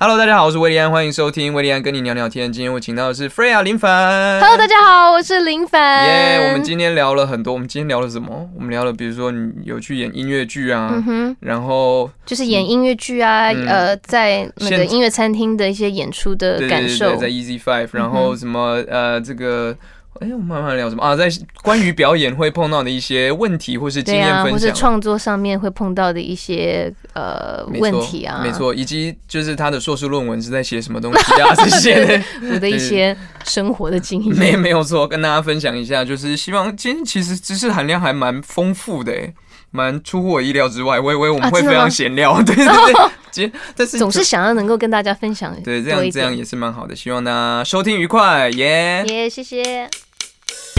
[0.00, 2.52] Hello，大家好，我是威廉安，欢迎收听威廉安跟你聊聊天。
[2.52, 4.40] 今天我请到的是 Freya 林凡。
[4.40, 6.06] Hello，大家好，我是林凡。
[6.06, 7.52] 耶我们今天聊了很多。
[7.52, 8.48] 我们今天聊了什么？
[8.54, 17.18] 我们聊了，比如说你有去演音乐剧啊，嗯哼，然后就是演音乐剧啊，嗯呃，在那个音乐餐厅的一些演出的对对对感受对，。
[17.18, 19.76] 在 Easy Five，然后什么呃这个。
[20.20, 21.14] 哎，我们慢慢聊什么啊？
[21.14, 21.28] 在
[21.62, 31.54] 关于表演会碰到的一些问题，或是经对啊，或是验分享，创作上面会碰到的一些呃问题啊，没，错，以及就是他的硕士论文是在写什么东西啊？
[31.56, 34.54] 这些我的一些生活的经没验。
[34.54, 39.32] 没没有错，跟大家分享一下，就是希望今天其实知识含量还蛮丰富的诶，
[39.70, 40.98] 蛮出乎我意料之外。
[40.98, 45.90] 我以为我们会非常闲聊，对 对对，今天但是总是想要能够跟大家分享对这。
[45.90, 49.88] 样这样也是蛮好的，希望大家收听愉快，耶、耶，谢谢。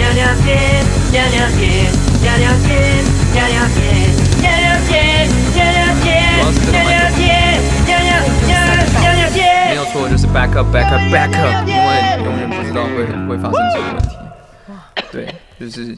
[0.10, 0.18] 没
[9.76, 11.82] 有错，就是 back up back up back up，因为
[12.26, 14.10] 永远不知道会会发生什么问题。
[15.12, 15.96] 对，就是。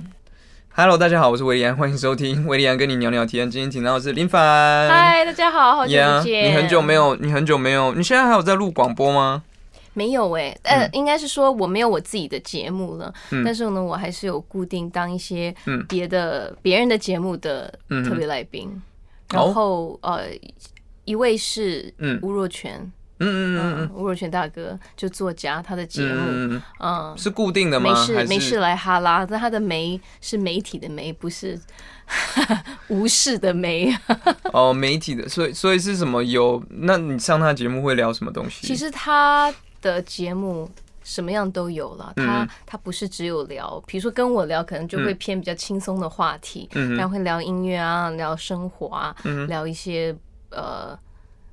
[0.74, 3.50] Hello，大家好，我是维利安，欢迎收听维利安跟你聊聊天。
[3.50, 4.90] 今天请到的是林凡。
[4.90, 6.50] 嗨，大家好，好久 Yeah，不见。
[6.50, 9.44] 你很久没有，你很久没有，你现在还有在录广播吗？
[9.94, 10.90] 没有哎、呃，嗯。
[10.94, 13.44] 应该是说我没有我自己的节目了，嗯。
[13.44, 15.86] 但是呢，我还是有固定当一些嗯。
[15.88, 17.74] 别的别人的节目的
[18.06, 18.70] 特别来宾，
[19.30, 19.34] 哦。
[19.34, 20.28] 然后呃，
[21.06, 22.20] 一位是嗯。
[22.22, 22.80] 吴若权，
[23.20, 27.92] 嗯嗯嗯嗯，吴若权大哥就作家，他的节目，嗯，是固定的吗？
[27.92, 31.60] 没事没事来哈拉，但他的媒是媒体的媒，不是
[32.90, 33.94] 无视的媒。
[34.52, 36.24] 哦，媒体的，所以所以是什么？
[36.24, 36.62] 有？
[36.70, 38.66] 那你上他节目会聊什么东西？
[38.66, 40.70] 其实他的节目
[41.04, 50.16] 什么样都有了，他嗯他不是只有聊，比如说跟我聊，可能就会偏比较轻松的话题，嗯然后会聊音乐啊，聊生活啊，嗯聊一些
[50.52, 50.98] 呃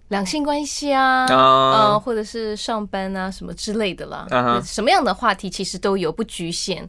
[0.08, 1.92] 两性关系啊，啊。
[1.92, 6.86] 呃或者是上班啊什么之类的啦，啊什么样的话题其实都有，不局限。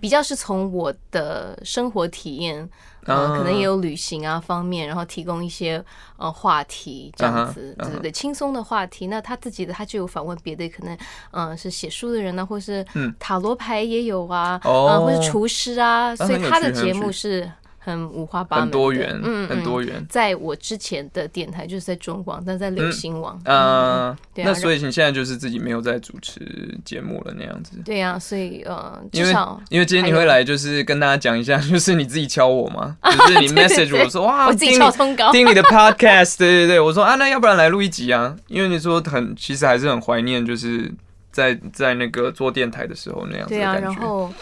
[0.00, 2.68] 比较是从我的生活体验，
[3.06, 5.82] 呃，啊可能也有旅行啊方面，然后提供一些
[6.16, 9.06] 呃话题这样子，啊对对对，轻松的话题。
[9.06, 10.94] 那他自己的他就有访问别的，可能
[11.30, 13.14] 嗯、呃是写书的人呢、或是嗯。
[13.18, 17.50] 塔罗牌也有啊，嗯呃，或是厨师啊，所以他的节目是
[17.86, 20.04] 很五花八门，很多元，嗯，很多元。
[20.10, 27.78] 在我之前的电台就是在中广，但在流行网，嗯，对啊那所以你现在就是自己没有在主持节目了那样子。
[27.84, 29.32] 对呀、所以呃，因为
[29.68, 38.34] 因为今天你会来，就是跟大家讲一下，就是你自己敲我嘛， 就是你 message 我说哇，我自己敲通告，听你的 podcast，对对对，我说啊，那要不然来录一集啊？
[38.48, 40.92] 因为你说很，其实还是很怀念，就是
[41.30, 44.00] 在在那个做电台的时候那样子对啊，的感觉。
[44.00, 44.32] 然后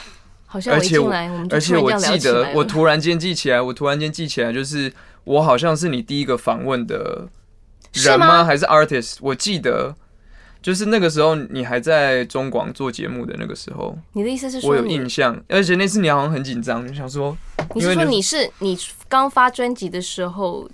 [0.70, 1.12] 而且我
[1.50, 4.92] 而且我记得，我突然间记起来，我突然间记起来，就是
[5.25, 7.28] 我好像是你第一个访问的
[7.92, 9.16] 人是吗还是 artist？
[9.20, 9.94] 我记得。
[10.65, 17.36] 就是那个时候，你还在中广做节目的那个时候，你的意思是我有印象，而且那次你好像很紧张，就想说，
[17.75, 20.66] 你是说你是你刚发专辑的时候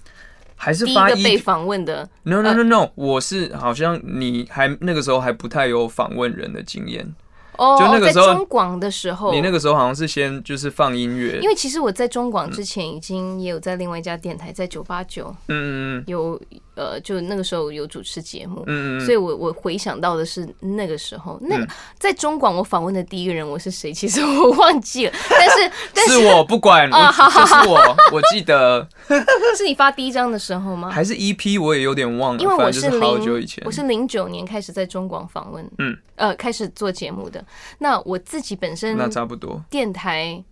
[0.55, 7.13] 还是第一个被访问的？No no no no，、我是好像你还那个时候还不太有访问人的经验，
[7.61, 16.05] 哦，在就那个时候中广的时候，你那个时候好像是先就是放音乐，因为其实我在中广之前已经也有在另外一家电台，在九八九嗯嗯。
[16.07, 16.41] 有
[16.81, 18.65] 呃，就那个时候有主持节目。
[18.67, 21.69] 嗯嗯所以我我回想到的是那个时候，那个嗯
[21.99, 23.93] 在中广我访问的第一个人我是谁？
[23.93, 28.89] 其实我 忘记了，但是 但是我不管，我哦好好就是我，我记得
[29.59, 30.89] 是你发第一张的时候吗？
[30.91, 37.45] 还是 EP，我也有点忘了，因为我是好久以零前，，我是零九年开始在中广访问，嗯，呃，开始做节目的。
[37.79, 40.43] 那我自己本身那差不多，电台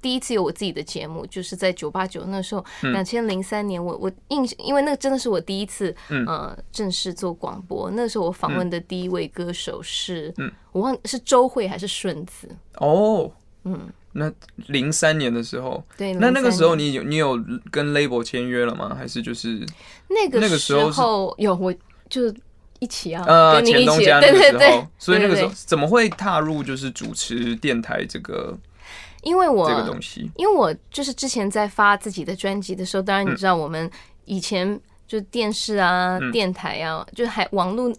[0.00, 2.92] 第一次有我自己的节目，就是在九八九那时候，嗯。
[2.92, 6.24] 两千零三年我，我印象，因为那个真的是我第一次、嗯。
[6.26, 7.90] 呃正式做广播。
[7.90, 10.50] 那时候我访问的第一位歌手是，嗯。
[10.72, 13.28] 我忘是周慧还是顺子，哦，
[13.64, 14.32] 嗯，那
[14.66, 16.12] 零三年的时候，对。
[16.14, 17.36] 那那个时候你有你有
[17.70, 18.94] 跟 label 签约了吗？
[18.94, 19.66] 还是就是
[20.08, 21.74] 那个那个时候有我
[22.08, 22.32] 就
[22.78, 28.56] 一起啊，呃跟你一起，前东家那个时候，，所以那个时候怎么会踏入就是主持电台这个
[29.22, 30.30] 因为我这个东西？
[30.36, 33.90] 因为我就是之前在发自己的专辑的时候，当然你知道我们
[34.24, 37.90] 以前就电视啊、嗯电台啊，就还网络，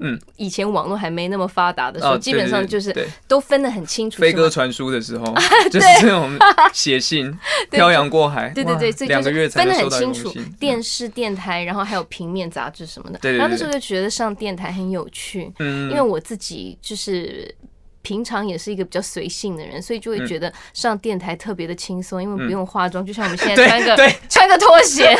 [0.00, 2.94] 嗯， 以前网络还没那么发达的时候，哦基本上就是
[3.26, 4.20] 都分得很清楚。
[4.20, 5.34] 飞鸽传书的时候，
[5.72, 6.30] 就是这种
[6.74, 7.34] 写信
[7.72, 13.18] 漂洋过海，对对对，两个月才分得很清楚，电视、电台，然后还有平面杂志什么的。
[13.18, 17.52] 对对对然后那时候就觉得上电台很有趣，嗯，因为我自己就是。
[18.02, 25.16] 平常也是一个比较随性的人，所以就会觉得上电台特别的轻松，因为不用化妆，就像我们现在 穿个对 穿个拖鞋，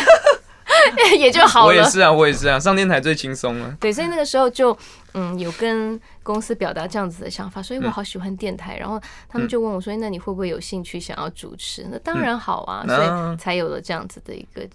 [1.19, 1.67] 也就好了。
[1.67, 3.77] 我也是啊，我也是啊，上电台最轻松了。
[3.81, 4.77] 对，所以那个时候就
[5.15, 8.77] 嗯有跟公司表达这样子的想法，所以我好喜欢电台。
[8.77, 14.67] 然后他们就问我说：“那你会不会有兴趣想要主持？”那当然好啊，所以才有了这样子的一个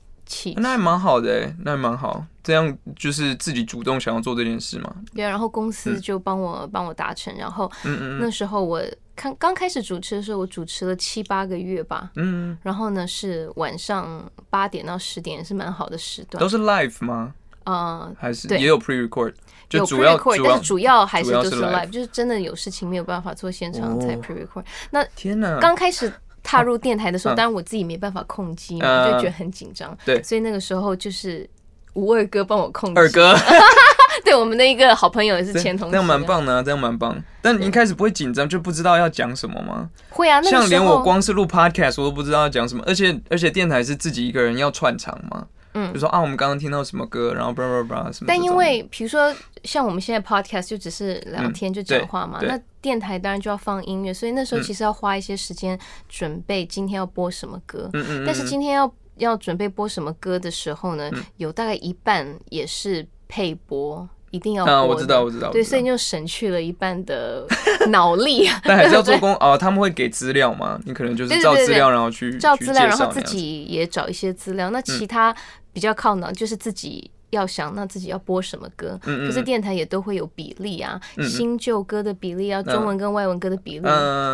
[0.57, 2.25] 那还蛮好的哎，那还蛮好。
[2.43, 4.95] 这样就是自己主动想要做这件事嘛。
[5.15, 7.35] 对啊，然后公司就帮我帮我达成。
[7.35, 7.71] 然后
[8.19, 8.81] 那时候我
[9.15, 12.11] 看刚开始主持的时候，我主持了七八个月吧。
[12.15, 12.57] 嗯。
[12.61, 16.39] 然后呢是晚上八点到十点，是蛮好的时段。
[16.39, 17.33] 都是 live 吗？
[17.63, 19.33] 啊，还是也有 pre record？
[19.71, 24.63] 有 pre record，但是主要还是都是 live，就是真的有事情没有办法做现场才 pre record。
[24.91, 25.59] 那天哪！
[25.59, 26.13] 刚开始
[26.45, 29.97] 踏入电台的时候，当然我自己没办法控机嘛，就觉得很紧张。
[30.05, 31.49] 对，所以那个时候就是
[31.95, 33.01] 吴二哥帮我控制。
[33.01, 33.35] 二哥，
[34.23, 37.21] 对，我们的一个好朋友也是前同事，这样蛮棒的，这样蛮棒。
[37.41, 39.89] 但你一开始不会紧张，就不知道要讲什么吗？
[40.11, 45.47] 会啊，像连我光是录 podcast 我都不知道要讲什么，而且而且电台是自己一个人要串场嘛。
[45.77, 48.25] 嗯，就说啊，我们刚刚听到什么歌，然后叭叭叭什么。
[48.27, 55.77] 但因为比如说像我们现在 podcast 就只是聊天就讲话嘛，那电台当然就要放音乐，所以那时候其实要花一些时间
[56.07, 57.89] 准备今天要播什么歌。
[57.93, 58.23] 嗯嗯。
[58.23, 64.83] 但是今天要要准备播什么歌的时候呢，有大概一半也是配播，一定要啊。
[64.83, 65.51] 我知道，我知道。
[65.51, 67.47] 对，所以就省去了一半的
[67.89, 68.47] 脑力。
[68.63, 70.79] 但还是要做工哦，他们会给资料吗？
[70.85, 74.69] 你可能就是照资料然后去照资料，然后自己也找一些资料。
[74.69, 75.35] 那其他。
[75.75, 78.99] 比较靠脑，就是自己要想，那自己要播什么歌。
[79.05, 80.99] 嗯就是电台也都会有比例啊，
[81.29, 83.87] 新旧歌的比例啊，中文跟外文歌的比例，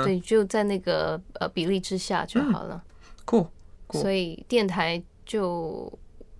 [0.03, 2.81] 对，就在那个呃比例之下就好了。
[3.25, 3.45] 酷，
[3.91, 5.91] 所以电台就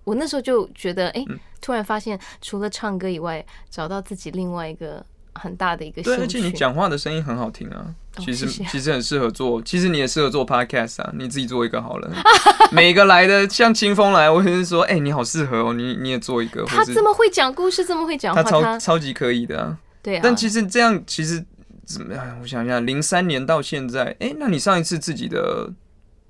[0.04, 1.24] 我那时候就觉得，哎，
[1.60, 5.04] 突然发现除了唱歌以外，找到自己另外一个。
[5.34, 12.10] 很大的一个，对，而且你讲话的声音很好听啊，其实其实很适合做，其实你也适合做 podcast 啊，你自己做一个好了。
[12.70, 16.64] 每个来的像清风来，我就是说，哎，你好适合哦，你你也做一个。
[16.66, 19.78] 他这么会讲故事，这么会讲话，他超超级可以的啊。
[20.02, 20.20] 对啊。
[20.22, 21.42] 但其实这样其实
[21.86, 22.38] 怎么样？
[22.42, 25.70] 我想想，零三年到现在，哎，那你上一次自己的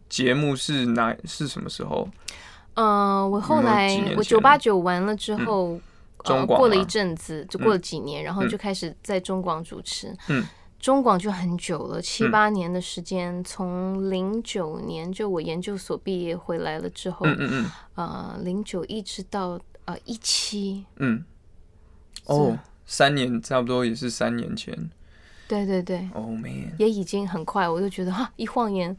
[0.09, 2.09] 节目是哪是什么时候？
[2.75, 5.81] 嗯，我后来我九八九完了之后。
[6.25, 10.17] 呃，过了一阵子，就过了几年，然后就开始在中广主持。
[10.29, 10.45] 嗯，
[10.83, 21.25] 中广就很久了，七八年的时间，从零九年就我研究所毕业回来了之后，嗯嗯嗯，呃，零九一直到呃一七，嗯，
[22.25, 24.77] 哦，三年差不多也是三年前。
[25.47, 28.97] 对对对，Oh man，也已经很快，我就觉得哈，一晃眼。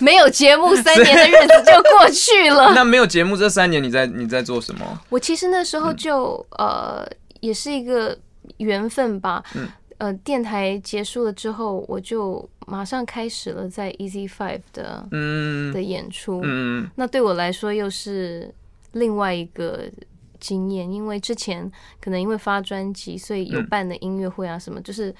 [0.00, 2.72] 没有节目 三年的日子就过去了。
[2.74, 5.00] 那没有节目这三年，你在你在做什么？
[5.08, 7.06] 我其实那时候就呃，
[7.38, 8.18] 也是一个
[8.56, 9.44] 缘分吧。
[9.54, 9.68] 嗯。
[10.00, 16.40] 呃，电台结束了之后，我就马上开始了在 Easy Five 的嗯的演出。
[16.42, 16.90] 嗯。
[16.96, 18.52] 那对我来说又是
[18.92, 19.84] 另外一个
[20.38, 21.70] 经验，因为之前
[22.00, 25.14] 可能因为发专辑，所以有办的音乐会啊什么，就是。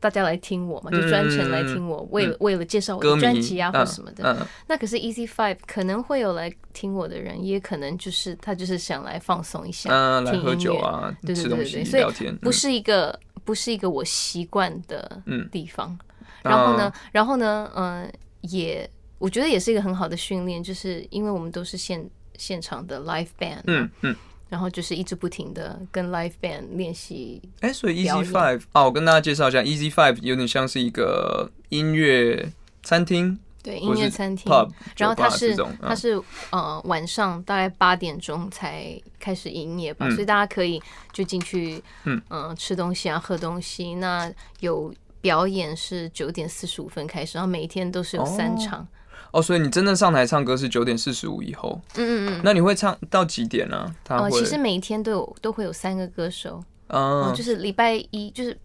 [0.00, 4.46] 大家来听我嘛，就专程来听我，为了为了介绍我的专辑啊或什么的。
[4.68, 9.90] 那可是 Easy Five 可能会有来听我的人，也可能就是他就是想来放松一下，
[10.20, 13.18] 听音乐啊，对对对对，所以不是一个
[13.48, 15.98] 不是一个我习惯的地方。
[16.42, 18.12] 然后呢，然后呢，嗯，
[18.42, 22.06] 也我觉得也是一个很好的训练，就是因为我们都是现
[22.36, 24.14] 现场的 live band，嗯嗯。
[24.50, 27.40] 然后就是一直不停的跟 live band 练习。
[27.60, 32.52] 哎，所以 Easy Five 啊，我跟大家介绍一下，Easy Five 有点像是一个音乐
[32.82, 34.50] 餐厅，对，音乐餐厅。
[34.96, 40.80] 然后它是它是呃晚上大概八点钟才开始营业吧，所以大家可以
[41.12, 42.22] 就进去嗯
[42.56, 43.96] 吃东西啊喝东西。
[43.96, 48.86] 那有表演是九点四十五分开始，然后每一天都是有三场。
[49.30, 51.78] 哦，所以你真正上台唱歌是九点四十五以后。
[51.96, 52.40] 嗯嗯嗯。
[52.42, 53.94] 那你会唱到几点呢？
[54.08, 56.64] 哦，其实每一天都有都会有三个歌手。
[56.86, 57.30] 哦。
[57.36, 58.56] 就是礼拜一就是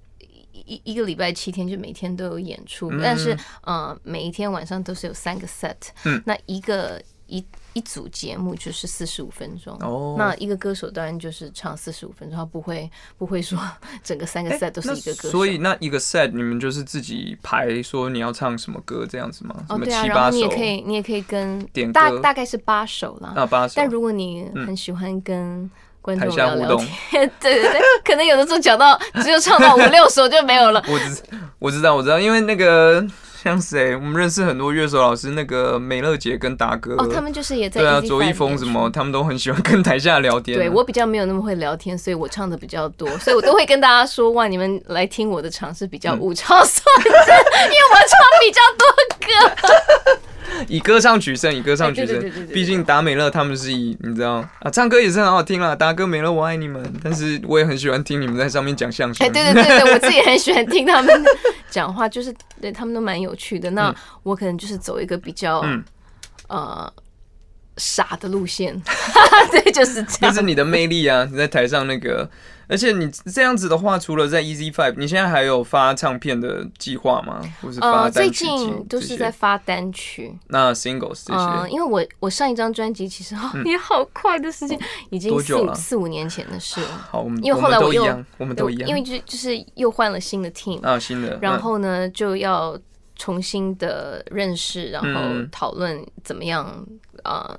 [0.65, 5.75] 一一个礼拜七天就每天都有演出，但是呃每一天晚上都是有三个 set。
[6.05, 6.21] 嗯。
[6.25, 7.43] 那一个一。
[7.75, 13.59] 一组节目就是四十五分钟，哦，那一个歌手当然就是唱四十五分钟，他不会不会说
[14.03, 15.31] 整个三个 set 都是一个歌手。
[15.31, 19.65] 所以那一个 set 你们就是自己排说你要唱什么歌这样子吗？
[19.69, 23.73] 哦，对啊，然后你也可以你也可以跟点大大概是八首啦，那八首。
[23.77, 25.67] 但如果你很喜欢跟
[26.03, 26.75] 观众聊聊
[27.09, 30.83] 天， 对对对，可能有的时候讲到只有唱到五六首就没有了。
[30.87, 31.23] 我 知
[31.57, 33.03] 我知道我知道，因为那个。
[33.43, 33.93] 像谁？
[33.93, 40.57] 我们认识很多乐手老师，那个美乐姐跟达哥哦，他们就是也在对啊，卓一峰什么，他们都很喜欢跟台下聊天。
[40.57, 48.87] 对我比较没有那么会聊天，所以我唱的比较多，所以我都会跟大家说哇，你们来听我的场是比较物超所值， 因为我唱比较多
[49.19, 50.31] 歌。
[50.67, 52.47] 以歌唱取胜，以歌唱取胜。
[52.53, 56.83] 毕竟达美乐他们是以你知道啊，唱歌也是很好听啦，达哥美乐我爱你们。
[57.03, 59.25] 但是我也很喜欢听你们在上面讲相声。
[59.25, 61.25] 哎，对对对对，我自己很喜欢 听他们
[61.69, 63.69] 讲话，就是对他们都蛮有趣的。
[63.71, 63.93] 那
[64.23, 65.83] 我可能就是走一个比较嗯
[66.47, 66.93] 呃
[67.77, 68.79] 傻的路线，
[69.51, 70.33] 对，就是这样。
[70.33, 71.27] 这是你的魅力啊！
[71.29, 72.29] 你在台上那个，
[72.67, 77.41] 而且你这样子的话，除了在 Easy Five，你现在还有发唱片的计划吗？
[77.61, 84.79] 或是发呃，最单曲计近都是在发单曲，那 singles 这嗯、些，嗯因为我我上一张专辑其实、哦 也好快的时间，
[85.09, 86.87] 已经四四五年前的事了。
[87.11, 92.77] 好，我们因为后来我又们都一样，我们都一样，因为就就是又换了新的 team，、啊新的，然后呢就要
[93.15, 95.49] 重新的认识，然后嗯。
[95.51, 96.83] 讨论怎么样
[97.23, 97.57] 呃，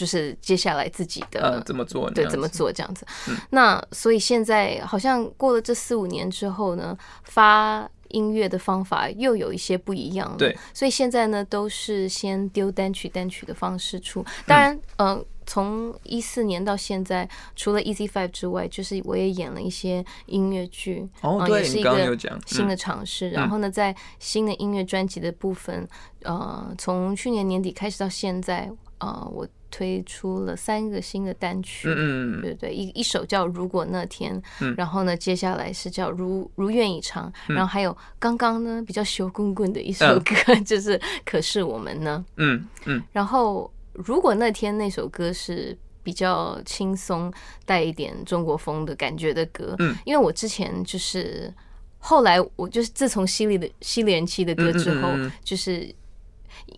[0.00, 2.10] 就是接下来自己的、怎么做？
[2.10, 2.48] 对，怎么？
[2.48, 3.04] 做这样子。
[3.50, 10.38] 那所以现在好像过了这四五年之后呢，发音乐的方法又有一些不一样了。
[10.38, 14.24] 对，所以现在呢都是先丢单曲单曲的方式出。
[14.46, 22.16] 当然，呃，从一四年到现在，除了 Easy Five 之外，就是我也演了一些音乐剧，呃哦对你也是一个
[22.46, 23.28] 新的嗯尝试。
[23.30, 25.86] 然后呢，在新的音乐专辑的部分，
[26.22, 31.88] 呃，从去年年底开始到现在，呃，我推出了三个新的单曲。
[31.96, 34.74] 嗯对对，一一首叫《如果那天》，嗯。
[34.76, 40.22] 然后呢，接下来是叫如如愿以偿，然后还有刚刚呢比较羞滚滚的一首嗯。
[40.24, 43.02] 歌， 就是可是我们呢，嗯嗯。
[43.12, 47.32] 然后如果那天那首歌是比较轻松，
[47.64, 51.52] 带一点中国风的感觉的歌，嗯，因为我之前就是
[51.98, 55.32] 后来我就是自从犀利的犀利人妻的歌之后，嗯嗯嗯嗯。
[55.44, 55.94] 就是。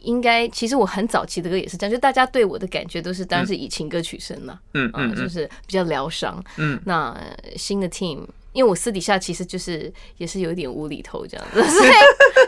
[0.02, 6.42] 应该其实我很早期的歌也是这样，就大家对我的感觉都是当然是以情歌取胜了，啊，嗯嗯嗯就是比较疗伤。
[6.56, 11.90] 嗯，那呃新的 team，因为我私底下其实就是也是有一点无厘头这样子，所以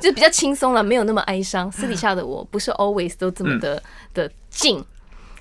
[0.02, 1.70] 就比较轻松了，没有那么哀伤。
[1.70, 4.84] 私底下的我不是 always 都这么的、的静，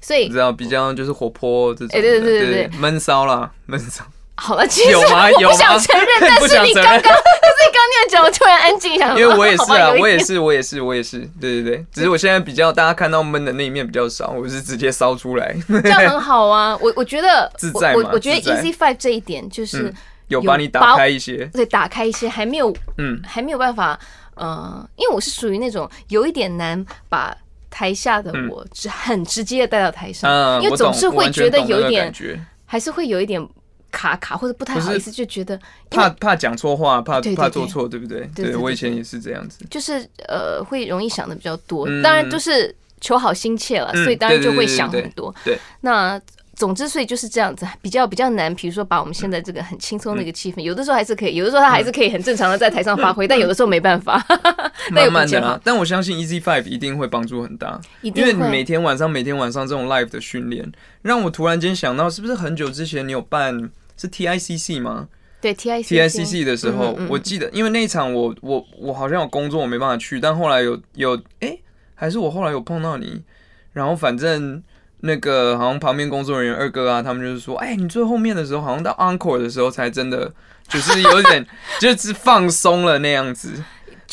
[0.01, 4.05] 所以你知道比较就是活泼这种的，哎对对对对对闷骚啦，闷骚。
[4.35, 5.27] 好了，其实有吗？
[5.27, 5.55] 我不有吗？
[5.55, 16.75] 想承认， 但是你刚刚，可是你刚刚那样讲，我突然安静一下，因为我也是啊，我也是，我也是，我也是，对对对，只是我现在比较大家看到闷的那一面比较少，我是直接烧出来，这样很好啊。
[16.81, 19.93] 我我觉得自在我我我觉得 Easy Five 这一点就是嗯
[20.29, 23.21] 有把你打开一些，对打开一些还没有嗯。
[23.25, 23.97] 还没有办法，
[24.35, 27.35] 呃，因为我是属于那种有一点难把
[27.69, 32.11] 台下的我只很直接的带到台上，嗯，因为总是会觉得有一点
[32.65, 33.45] 还是会有一点
[33.93, 35.57] 卡卡或者不太好意思，就觉得
[35.89, 38.27] 怕怕讲错话，怕怕做错，对不对？
[38.35, 45.33] 对我以前也是这样子，就是呃会容易想的比较多，嗯当然就是求好心切了，嗯所以当然就会想很多。
[45.45, 46.19] 对，那。
[46.55, 48.53] 总之，所以就是这样子，比较比较难。
[48.53, 54.23] 比如说，把我们现在这个很轻松的一个气氛，有的时候还是可以，有的时候他还是可以很正常的在台上发挥，但有的时候没办法。
[54.93, 55.59] 那慢慢的啦。
[55.63, 58.63] 但我相信 Easy Five 一定会帮助很大，因为你每。
[58.63, 60.71] 天晚上每天晚上这种 live 的训练，
[61.01, 65.07] 让我突然间想到，是不是很久之前你有办是 TICC 吗
[65.41, 71.57] 对 T I？TICC 的时候嗯嗯嗯，我记得，因为那一场我我我好像有工作，我没办法去，但后来有有哎、
[71.95, 73.21] 还是我后来有碰到你，
[73.73, 74.63] 然后反正。
[75.05, 80.33] 那个好像旁边工作人员二哥啊，他们就是说，哎、你最后面的时候，好像到 encore 的时候才真的
[80.69, 81.45] 就是有点
[81.77, 83.61] 就是放松了那样子。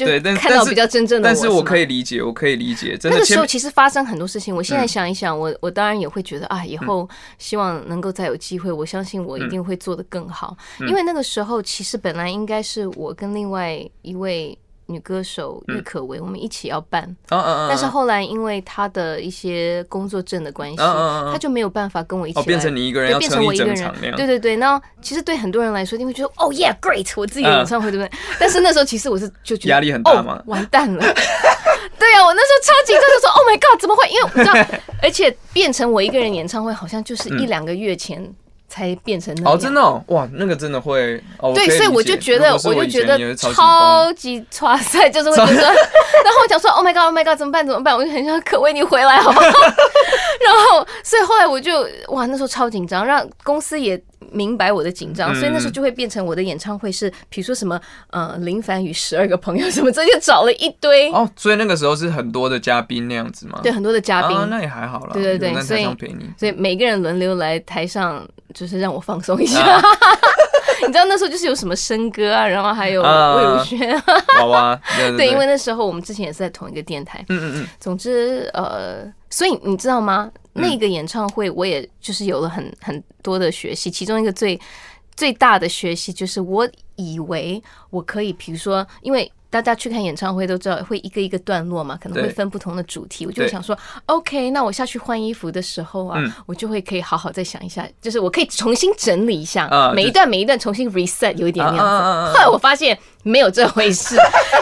[0.07, 1.81] 就对但看到比较真正的但是我可以。
[1.91, 10.57] 理解，我可以理解，真的那个时候其实发生很多事情，我现在嗯想一想，我我当然也会觉得啊，以后希望能够再有机会，我相信我一定会做得更好。
[10.79, 14.57] 嗯因为那个时候其实本来应该是我跟另外一位
[14.91, 28.19] 女歌手郁可唯，我们一起要办，但是后来因为她的一些工作证的关系，她就没有办法跟我一起哦，变来成你一个人对，变要成我一个人那样，对对对，那其实对很多人来说，一定会觉得哦耶，great，我自己演唱会，对不对？
[28.39, 30.37] 但是那时候其实我是就觉得压力很大吗？
[30.39, 31.01] 哦，完蛋了。
[31.99, 34.09] 对啊，我那时候超紧张的说，Oh my god，怎么会？
[34.09, 38.27] 因为我知道，而且变成我一个人演唱会，好像就是一两个月前
[38.71, 39.53] 才变成那样。
[39.53, 45.61] 哦，真的哦，哇，那个真的会，哦，对，所以我就觉得，我就觉得超超级哇塞， 就是会觉得，
[46.25, 47.67] 然后我讲说，Oh my god，Oh my god，怎么办？
[47.67, 47.95] 怎么办？
[47.95, 49.47] 我就很想可为你回来好不好？
[50.41, 54.01] 然后，所以后来我就哇，那时候超紧张，让公司也
[54.31, 61.11] 明白我的紧张，嗯所以那时候就会变成我的演唱会是，比如说什么呃林凡与十二个朋友什么，这就找了一堆。
[61.13, 63.61] 哦，所以那个时候是很多的嘉宾那样子吗？
[63.63, 64.37] 对很多的嘉宾。
[64.37, 69.81] 啊，，那也还好啦，对对对所以陪你，所以每个人轮流来台上，就是让我放松一下。
[70.87, 74.05] 你知道那时候就是有什么笙歌啊，然后还有啊魏如萱啊，
[74.39, 77.25] 娃娃，对 对，因为，那时候我们之前也是在同一个电台。
[77.29, 80.31] 嗯嗯嗯，总之，呃，所以你知道吗？
[80.55, 84.59] 嗯那个演唱会我也就是有了很很多的学习，其中一个最
[85.15, 93.27] 最大的学习就是我以为我可以，比如说，因为大家去看演唱会都知道会一个一个段落嘛，可能会分不同的主题。
[93.27, 93.77] 我就想说
[94.07, 102.33] ，OK，那我下去换衣服的时候啊，嗯我就会可以好好再想一下，就是我可以重新整理一下，啊每一段每一段重新 reset，有一点那样子。
[102.33, 104.15] 后来我发现没有这回事，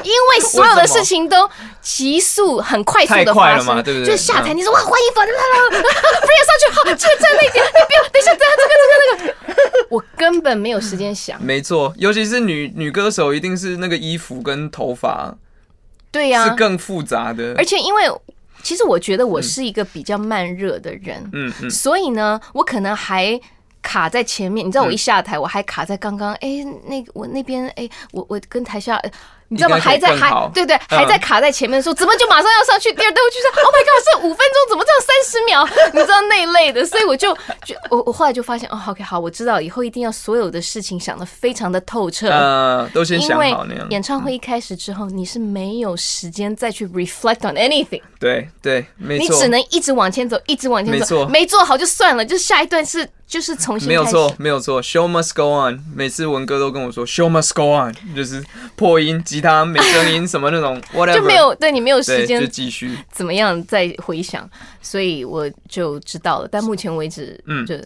[0.02, 1.48] 因为所有的事情都
[1.82, 11.42] 急速、很快速的发生，快了嘛对不对就是下台，嗯你说哇换衣服，不要上去，好，这个站那边，你不要，等一下，等一下，这个这个那个，我根本没有时间想。
[11.42, 15.34] 没错，尤其是女女歌手，一定是那个衣服跟头发
[16.10, 17.54] 对呀、是更复杂的。
[17.56, 18.02] 而且因为
[18.62, 23.40] 其实我觉得我是一个比较慢热的人，嗯嗯，所以呢，我可能还。
[23.80, 26.48] 卡在前面，你知道我一下台，我还卡在刚刚，哎、
[26.86, 29.10] 那个我那边，哎、我我跟台下，呃
[29.48, 29.78] 你知道吗？
[29.78, 32.92] 还在还对对，嗯还在卡在前面的时候，怎么就马上要上去？
[32.92, 35.66] 第二段我就说，Oh my god，剩五分钟，怎么只有三十秒？
[35.92, 37.32] 你知道那一类的，所以我就
[37.64, 43.86] 就我我后来就发现，哦，OK，好，我知道以后一定要所有的事情想的非常的透彻，呃，都先想好那样。
[43.90, 48.02] 演唱会一开始之后，你是没有时间再去 reflect on anything。
[48.20, 54.82] 对对，没错，你只能一直往前走，一直往前走，没做好就算了，就下一段是就是重新没有错，没有错。
[54.82, 55.80] Show must go on。
[55.94, 62.98] 每次文哥都跟我说，Show must go on，就是破音、吉他没声音什么那种， whatever，就没有对你没有时间，就继续。
[63.12, 64.48] 怎么样再回想，
[64.82, 66.48] 所以我就知道了。
[66.50, 67.76] 但目前为止，嗯就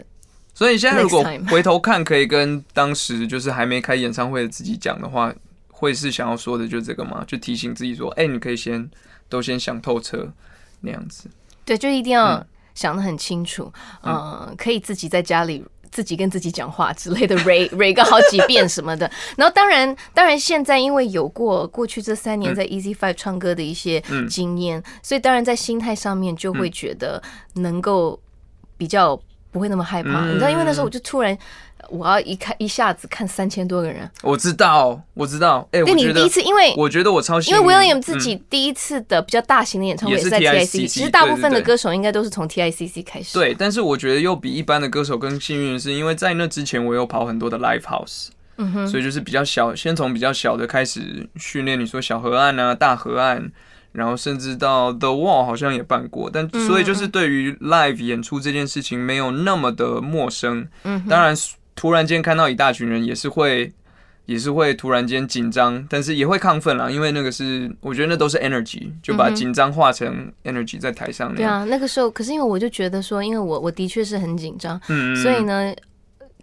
[0.54, 5.32] 所以现在如果回头看，可以跟当时就是还没开演唱会的自己讲的话，
[5.68, 7.24] 会是想要说的就这个吗？
[7.26, 8.88] 就提醒自己说，哎、你可以先
[9.28, 10.32] 都先想透彻
[10.80, 11.28] 那样子。
[11.64, 15.64] 对，就一定要嗯想得很清楚，嗯、可以自己在家里。
[15.92, 19.08] 自己跟自己讲话之类的， re re 个好几遍什么的。
[19.36, 27.22] 然后当然，当然现在因为有过过去这三年在 Easy Five 唱歌的一些嗯经验，所以当然在心态上面就会觉得
[27.54, 28.18] 能够
[28.76, 29.20] 比较
[29.52, 30.24] 不会那么害怕。
[30.24, 31.36] 嗯你知道，因为那时候我就突然
[31.88, 35.66] 我要一看一下子看三千多个人，我知道，我知道。
[35.72, 43.34] 哎、我觉得对你第一，次，因为我觉得我超幸因为 William 自己第一次的比较大型的演唱会也是在 TICC 其实大部分的歌手应该都是从 TICC 开始。
[43.34, 51.78] 对，但是我觉得又比一般的歌手更幸运的是，因为在那之前我有跑很多的 live house，嗯哼，所以就是比较小，先从比较小的开始训练。
[51.78, 53.50] 你说小河岸啊、大河岸，
[53.92, 60.68] 然后甚至到 The Wall 好像也办过，但嗯所以就是对于 live 演出这件事情没有那么的陌生。
[60.84, 61.34] 嗯，当然，
[61.74, 63.72] 突然间看到一大群人也是会。
[64.24, 71.42] 也是会突然间紧张，但是也会亢奋啦，因为那个是我觉得那都是 energy，就把紧张化成 energy 在台上那样。
[71.42, 74.80] 对啊，那个时候，可是因为我就觉得说，因为我我的确是很紧张，
[75.20, 75.74] 所以呢，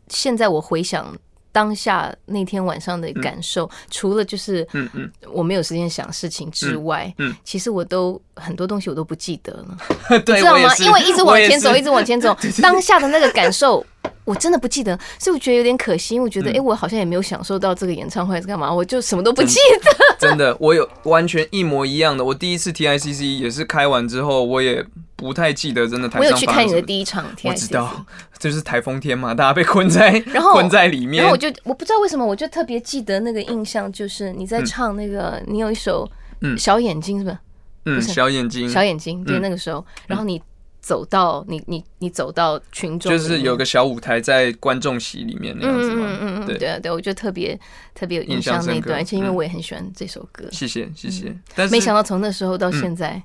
[0.10, 1.18] 现在我回想
[1.54, 9.78] 当下那天晚上的感受，除了就是嗯嗯，我没有时间想事情之外，嗯嗯其实我都很多东西我都不记得了，
[10.26, 10.70] 对，你知道吗？
[10.80, 13.84] 因为一直往前走，一直往前走， 当下的那个感受。
[14.26, 19.92] 我真的不记得，所以我觉得有点可惜，因为我觉得，哎、嗯我好像也没有享受到这个演唱会是干嘛，我就 什么都不记得。
[20.20, 22.24] 真的，我有完全一模一样的。
[22.24, 24.86] 我第一次 TICC 也是开完之后，我也
[25.16, 28.06] 不太记得真的台我上有去看你的，第一场 TICC，我知道，
[28.38, 31.38] 就是台风天嘛，大家被困在然后困在里面然后我。
[31.38, 36.08] 就我不知道为什么，我就特别记得那个印象，就是你在嗯唱那个，你有一首
[36.42, 37.38] 嗯小眼睛是不是？
[37.86, 40.40] 嗯，小眼睛，小眼睛，对，嗯那个时候，然后你
[40.82, 46.18] 走到你你你走到群众，就是有个小舞台在观众席里面那样子嗯嗯嗯嘛。
[46.22, 46.58] 嗯嗯，对。
[46.58, 47.60] 对啊对，我就特别
[47.94, 53.22] 特别有印印象那段，而且因为嗯我也很喜欢这首歌，谢谢谢谢，但是没想到从那时候到现在，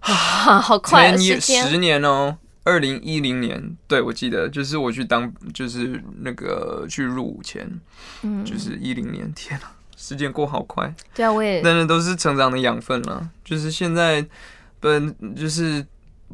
[0.00, 0.12] 啊，
[0.60, 1.66] 好快啊10时间。
[1.66, 2.38] 十，年哦。
[2.64, 7.66] 二零一零年，对我记得，就是我去当，就是那个去入伍前，
[8.20, 10.94] 嗯，就是一零年，天啊，时间过好快。
[11.14, 11.62] 对啊，我也。
[11.62, 13.26] 但是都是成长的养分了。
[13.42, 14.22] 就是现在，
[14.80, 15.82] 本就是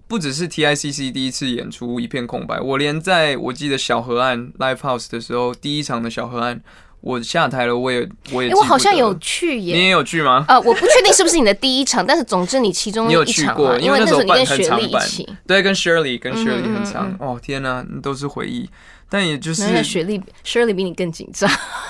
[0.06, 6.60] 不只是 TICC 第一次演出一片空白，我连在我记得小河岸 Live House 的时候，第一场的小河岸，
[7.00, 9.66] 我下台了，我也我也我好像有去你。
[9.66, 10.44] 也有去吗？
[10.48, 18.68] 呃，我不确定是不是你的第一场，但是总之你其中你有去过因为那时候你跟雪莉一起，对，跟 Shirley 跟嗯 Shirley 嗯嗯很长，哦天哪、都是回忆。
[19.14, 21.48] 但也就是那雪莉 Shirley 比你更紧张，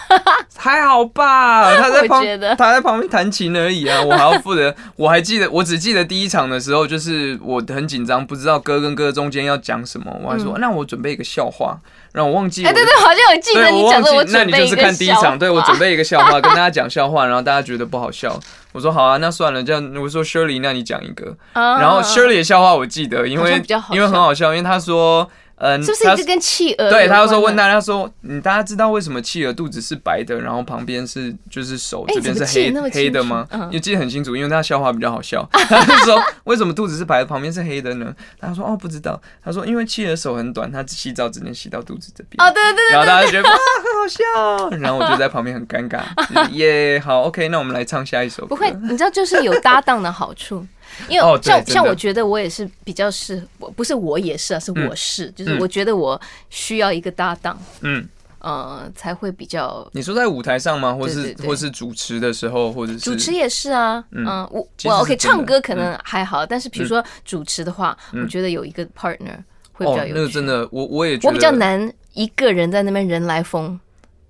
[0.58, 2.22] 还好吧， 他在旁
[2.58, 4.74] 他在旁边弹琴而已啊，我还要负责。
[4.96, 11.78] 我还记得，我只记得第一场的时候，就是我很紧张，不知道歌跟歌中间要讲什么，我还说、那我准备一个笑话，
[12.12, 12.74] 让我忘记哎，的。
[12.74, 18.38] 对对，好像有记得对，你讲的，我，那你就是看第一场，对我准备一个笑话，跟大家讲笑话，然后大家觉得不好笑，
[18.72, 21.78] 我说好啊，那算了，这样我说 Shirley，那你讲一个，啊。
[21.80, 25.26] 然后 Shirley 的笑话我记得，因为因为很好笑，因为他说，
[25.64, 26.90] 嗯，他是不是一直跟企鹅？
[26.90, 33.48] 对，他就说问大家说，你大家知道为什么企鹅肚子是白的，然后旁边是就是手哎这边是黑黑的吗？
[33.72, 35.42] 你记得很清楚，因为他笑话比较好笑。
[35.50, 38.14] 他就说为什么肚子是白的，旁边是黑的呢？
[38.38, 39.18] 他说哦不知道。
[39.42, 42.46] 他说因为企鹅手很短，他洗澡只能洗到肚子这边。
[42.46, 44.78] 哦，对对对然后大家觉得哇很好好笑。
[44.78, 46.02] 然后我就在旁边很尴尬，
[46.52, 48.46] 耶，好，OK，那我们来唱下一首。
[48.46, 50.66] 不会，你知道，就是有搭档的好处。
[51.08, 58.06] 因为像像我觉得我也是比较是，我不是我也是啊，是我是，就是我觉得我需要一个搭档，嗯，
[58.38, 59.86] 呃，才会比较。
[59.92, 60.94] 你说在舞台上吗？
[60.94, 69.36] 或是或是主持的时候，或者是主持也是啊，嗯，我我 OK，唱歌可能还好，但是比如说主持的话，我觉得有一个 partner
[69.72, 70.14] 会比较有。
[70.14, 73.78] 那个真的，我我也我比较难一个人在那边人来疯。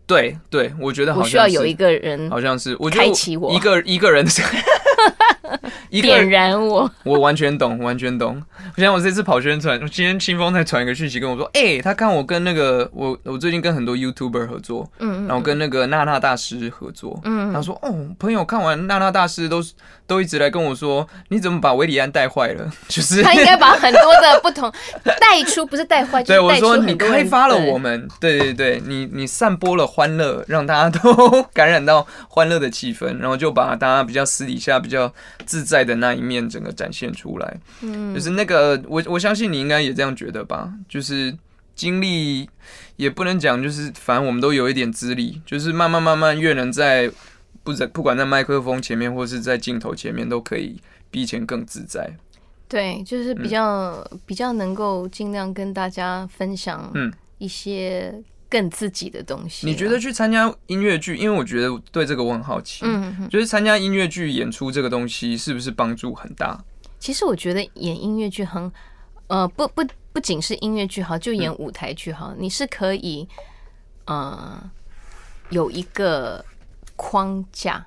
[0.06, 4.26] 对对，我觉得我需要有一个人，好像是我开启我一个一个人。
[5.90, 8.42] 点燃我，我完全懂，完全懂。
[8.76, 19.62] 我想我这次跑宣传，今天清风才传一个讯息跟我说，哎，他看我跟那个我，我最近跟很多 YouTuber 合作，嗯，然后跟那个娜娜大师合作，嗯，他说，哦，朋友看完娜娜大师都
[20.06, 22.68] 都一直来跟我说，你怎么把维里安带坏了？
[22.88, 24.72] 就是他应该把很多的不同
[25.20, 35.10] 带出，不是带坏，对我说你开发了我们，对对对，你你散播了欢乐，让大家都 感染到欢乐的气氛，然后就把大家比较私底下比较
[35.46, 35.84] 自在。
[35.84, 41.36] 的那一面整个展现出来，嗯，就是那个我我相信你应该也这样觉得吧，就是
[41.74, 42.48] 经历
[42.96, 47.10] 也不能讲，就是反正我们都有一点资历，就是慢慢慢慢越能在
[47.62, 52.16] 不在不管在麦克风前面或是在镜头前面都可以比以前更自在。
[52.66, 58.22] 对，就是比较比较能够尽量跟大家分享，嗯，一些。
[58.54, 61.16] 更自己的东西，你觉得去参加音乐剧？
[61.16, 66.56] 因为我觉得对这个我很好奇，嗯，就是参加音乐剧演出这个东西是不是帮助很大？
[67.00, 68.70] 其实我觉得演音乐剧很，
[69.26, 73.28] 呃，不不不仅是音乐剧好，就演舞台剧好，你是可以，
[74.04, 74.70] 呃，
[75.50, 76.44] 有一个
[76.94, 77.84] 框架。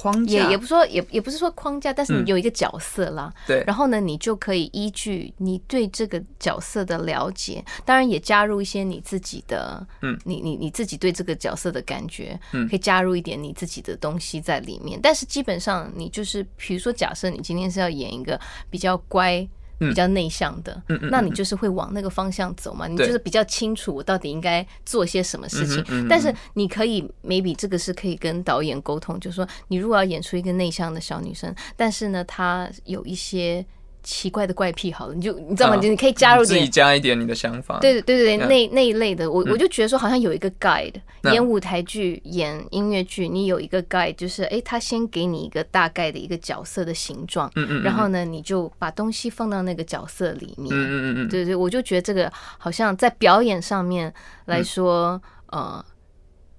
[0.00, 0.32] 框架。
[0.32, 14.98] 也也不说也也不是说框架，但是你有一个角色啦，对，然后呢，你就可以依据你对这个角色的了解，当然也加入一些你自己的，嗯，你你你自己对这个角色的感觉，嗯，可以加入一点你自己的东西在里面。
[15.02, 19.46] 但是基本上你就是，比如说假设你今天是要演一个比较乖。
[19.80, 22.86] 比较内向的，那你就是会往那个方向走嘛？
[22.86, 26.06] 你就是比较清楚我到底应该做些什么事情。
[26.08, 33.64] 但是你可以，maybe 这个是可以跟导演沟通，就是说你如果要演出一个内向的小女生，但是呢，她有一些。
[34.02, 35.76] 奇怪的怪癖，好了，你就你知道吗？
[35.76, 37.78] 你可以加入自己加一点你的想法。
[37.80, 40.94] 对对对对那那一类的，我我就觉得说，好像有一个 guide，
[41.32, 54.12] 演舞台剧、演音乐剧，你有一个 guide，就是哎，他先给你一个大概的一个角色的形状，嗯嗯，然后呢，你就把东西放到那个角色里面，嗯嗯嗯，对对，我就觉得这个好像在表演上面
[54.46, 55.84] 来说，呃。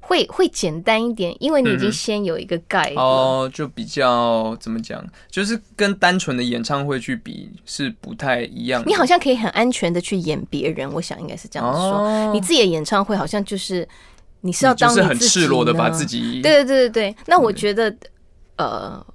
[0.01, 8.83] 会会简单一点，因为你已经先有一个概哦，就比较怎么讲，就是跟单纯的演唱会去比是不太一样。
[8.85, 12.33] 你好像可以很安全的去演别人，我想应该是这样说。
[12.33, 13.87] 你自己的演唱会好像就是
[14.41, 17.15] 你是要当是很赤裸的把自己，对对对对对。
[17.27, 17.95] 那我觉得
[18.57, 19.05] 呃，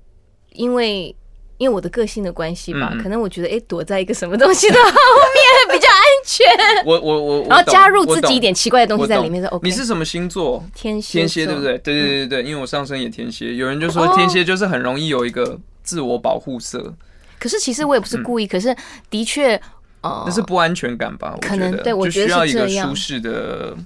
[0.52, 1.14] 因为。
[1.58, 5.95] 因为我的个性的关系吧，可能我觉得哎，躲在一个什么东西的后面 比较安
[6.26, 6.44] 全。
[6.84, 9.66] 我我我，然后加入自己一点奇怪的东西在里面是 OK。
[9.66, 10.62] 你是什么星座？
[10.74, 11.20] 天蝎。
[11.20, 11.78] 天蝎对不对？
[11.78, 16.92] 对对对对因为我上升也天蝎，有人就说天蝎就是很容易有一个自我保护色。
[17.38, 18.74] 可是其实我也不是故意，可是
[19.08, 19.54] 的确，
[20.00, 21.36] 呃，那是不安全感吧？
[21.40, 22.68] 可能对我觉得需要一个。
[22.68, 23.76] 舒适的。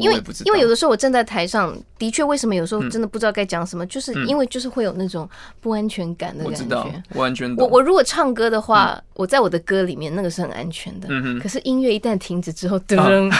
[0.00, 3.86] 因为因为有的时候我站在台上的确，为什么有时候真的不知道该讲什么？
[3.86, 5.28] 就是因为就是会有那种
[5.60, 7.02] 不安全感的感觉。
[7.14, 7.54] 完全。
[7.56, 11.08] 我我如果唱歌的话，我在我的歌里面那个是很安全的。
[11.10, 13.30] 嗯可是音乐一旦停止之后，噔，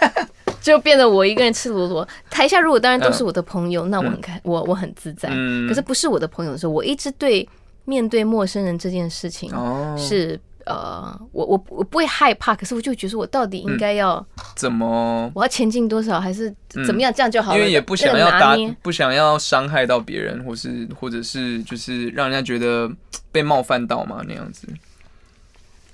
[0.60, 2.06] 就变得我一个人赤裸裸。
[2.30, 5.28] 台下如果当然都是我的朋友，那我很开，我我很自在。
[5.32, 5.68] 嗯。
[5.68, 7.48] 可是不是我的朋友的时候，我一直对
[7.84, 9.50] 面对陌生人这件事情
[9.96, 10.38] 是。
[10.66, 14.24] 呃，我我我不会害怕，可是我就觉得我到底应该要
[14.54, 15.30] 怎么？
[15.34, 16.52] 我要前进多少，还是
[16.84, 17.12] 怎么样？
[17.12, 17.58] 这样就好了。
[17.58, 22.90] 因为也不想要打，不想要伤害到别人，或是或者是就是让人家觉得
[23.32, 24.66] 被冒犯到嘛，那样子。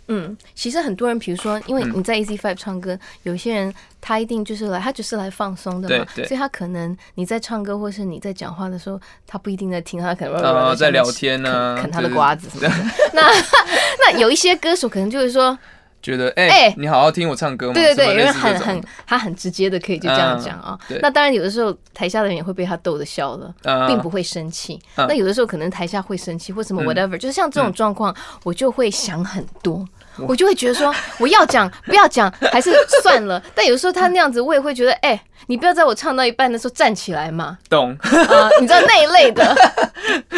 [0.09, 12.75] 嗯，其实很多人，比如说，因为你在 Easy Five 唱歌，有些人他一定就是来，他只是来放松的嘛，所以他可能你在唱歌或是你在讲话的时候，他不一定在听，他可能在聊天呢，啃他的瓜子什么的。
[13.15, 13.23] 那
[14.05, 15.57] 那有一些歌手可能就是说，
[16.03, 17.75] 觉得哎，你好好听我唱歌吗？
[17.75, 20.79] 对对对，因为很很他很直接的可以就这样讲啊。
[21.01, 23.55] 那当然有的时候台下的人也会被他逗的笑了，
[23.87, 24.81] 并不会生气。
[24.97, 29.87] 那有的时候可能台下会生气或什么 whatever，就是像这种状况，我就会想很多。
[30.19, 32.73] 我就会觉得说我要讲不要讲还是
[33.03, 33.43] 算了。
[33.55, 37.59] 但有时候他那样子，我也会觉得，哎，你不要在我唱到一半的时候站起来嘛。
[37.69, 38.49] 懂啊？
[38.61, 39.55] 你知道那一类的。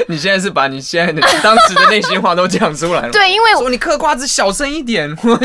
[0.09, 3.11] 你现在是把你现在的当时的内心话都讲出来了。
[3.11, 5.37] 对，因为说你嗑瓜子小声一点，我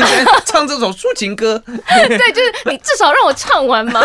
[0.44, 1.60] 唱这首抒情歌。
[1.66, 4.02] 对，就是你至少让我唱完嘛，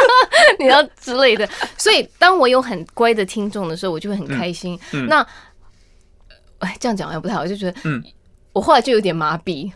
[0.58, 1.48] 你要之类的。
[1.78, 4.78] 所以当我有很乖的听众的时候，我就会很开心。
[5.08, 5.24] 那
[6.58, 8.02] 哎，这样讲也不太好，我就觉得，嗯，
[8.52, 9.70] 我后来就有点麻痹。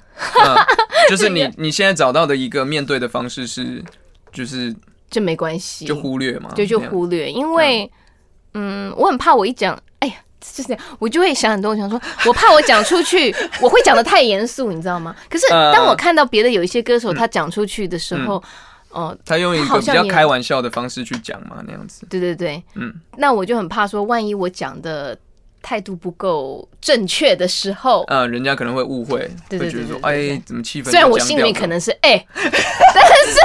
[1.09, 3.85] 就是你你现在找到的一个面对的方式是，
[4.33, 4.75] 就是
[5.11, 7.91] 这没关系，就忽略嘛，就就忽略，因为。
[8.59, 15.15] 嗯，我很怕我一讲，哎呀，就是这样，我就会想很多，我想说， 我怕我讲出去，我会讲的太严肃，你知道吗？
[15.29, 18.43] 可是当我看到别的有一些歌手他讲出去的时候，
[18.89, 22.07] 哦，他用一个比较开玩笑的方式去讲嘛，那样子。
[22.09, 25.15] 对对对，嗯，那我就很怕说，万一我讲的
[25.67, 30.91] 态度不够正确的时候，嗯，人家可能会误会，会觉得说，哎，怎么气氛？
[30.91, 33.41] 虽然我心里可能是哎， 但是。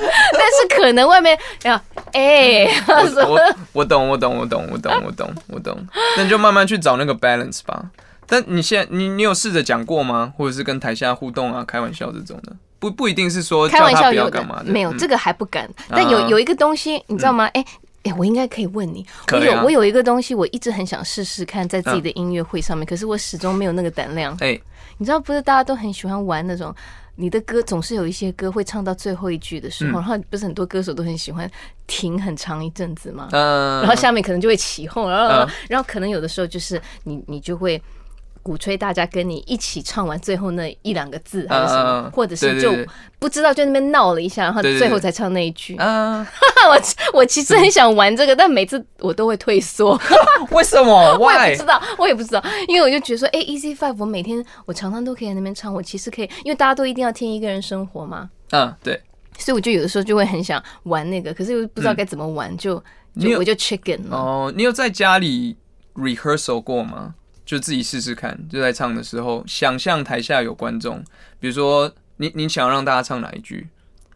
[0.30, 1.74] 但是可能外面要
[2.12, 2.64] 哎，
[3.26, 5.76] 我我懂我懂我懂我懂我懂我懂，
[6.16, 7.90] 那你就慢慢去找那个 balance 吧。
[8.24, 10.32] 但你现在你你有试着讲过吗？
[10.36, 12.52] 或者是跟台下互动啊、开玩笑这种的？
[12.78, 14.62] 不不一定是说开玩笑要干嘛？
[14.64, 15.68] 没有这个还不敢。
[15.90, 17.46] 但有有一个东西你知道吗？
[17.54, 17.64] 哎
[18.04, 19.06] 哎，我应该可以问你。
[19.32, 24.36] 我有我有一个东西，我一直很想试试看，在自己的音乐会上面，可是我始终没有那个胆量。
[24.40, 24.58] 哎，
[24.98, 26.74] 你知道不是大家都很喜欢玩那种。
[27.16, 31.50] 你的歌总是有一些歌会唱到最后一句的时候，然后不是很多歌手都很喜欢
[31.88, 33.28] 停很长一阵子吗？
[33.32, 37.80] 嗯，然后下面可能就会起哄，然后然后可能有的时候就是你你就会。
[38.48, 42.72] 鼓吹大家跟你一起唱完最后那一两个字，还是什么，或者是就
[43.18, 45.76] 不知道就那边闹了一下，然后最后才唱那一句。
[45.78, 46.26] 嗯，
[46.66, 50.00] 我我其实很想玩这个，但每次我都会退缩。
[50.52, 50.94] 为什么？
[51.20, 58.30] 我也不知道，我也不知道，因为我就觉得说，哎，Easy Five，我每天我常常都可以在那边唱，我其实可以，因为大家都一定要听一个人生活嘛。
[58.52, 58.98] 嗯，对。
[59.38, 62.82] 所以我就有的时候就会很想玩那个，可是又不知道该怎么玩，就
[63.20, 64.50] 就我就 chicken 哦。
[64.56, 65.56] 你有在家里
[65.94, 67.14] rehearsal 过吗？
[67.48, 71.02] 就自己试试看，就在唱的时候，想象台下有观众。
[71.40, 73.66] 比如说，你你想让大家唱哪一句？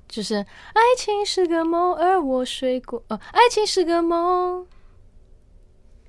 [0.06, 3.02] 就是爱情是个梦，而我睡过。
[3.08, 4.66] 哦，爱情是个梦。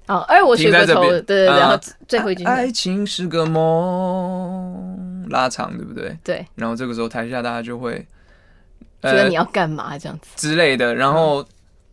[0.08, 1.00] 哦，而我睡过头。
[1.04, 2.44] 对对对，然后最后一句。
[2.44, 6.20] 爱情是个梦，拉长，对不对？
[6.26, 6.46] 对。
[6.56, 8.06] 然后这个时候台下大家就会
[9.02, 10.94] 觉得你要干嘛这样子之类的。
[10.94, 11.46] 然后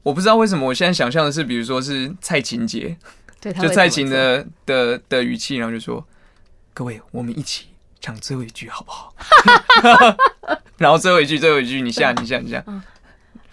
[0.02, 2.66] 我不知道为什么，我现在想象的是，比如说是蔡琴
[3.40, 3.52] 姐。
[3.60, 6.04] 就蔡琴的的的语气，然后就说
[6.74, 7.66] ：“各位，我们一起
[8.00, 9.14] 唱最后一句好不好？”
[10.78, 12.64] 然后最后一句，最后一句，你下，你下，你下。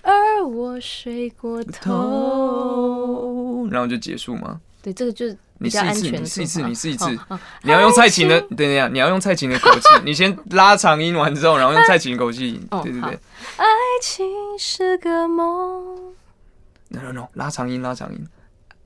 [0.02, 4.62] 而我睡过头，然后就结束吗？
[4.82, 7.20] 对，这个就是你试一次，你试一次，你试一次。
[7.64, 9.88] 你要用蔡琴的，对呀，你要用蔡琴的口气。
[10.06, 12.58] 你先拉长音完之后，然后用蔡琴的口气。
[12.84, 13.20] 对对对。
[13.58, 13.66] 爱
[14.02, 14.26] 情
[14.58, 16.14] 是个梦。
[16.90, 18.26] No no no，拉长音，拉长音。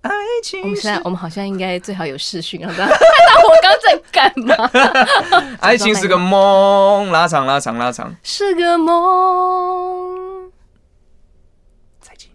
[0.02, 0.12] 爱
[0.44, 4.56] 情，我们现在我们好像应该最好有视讯，让大家 看到我刚在干嘛。
[5.62, 10.52] 爱情是个梦，拉长拉长拉长，是个梦。
[12.00, 12.30] 再见，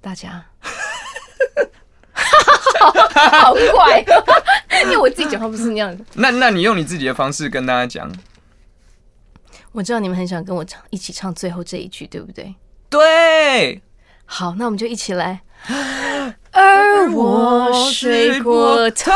[0.00, 0.44] 大家。
[2.76, 4.04] 好怪，
[4.84, 6.04] 因为我自己讲话不是那样的。
[6.14, 8.12] 那那你用你自己的方式跟大家讲。
[9.72, 12.54] 我知道你们很想跟我唱，一起唱最后这一句，对不对？
[12.88, 13.82] 对。
[14.26, 15.40] 好，那我们就一起来。
[16.52, 19.12] 而我睡过头。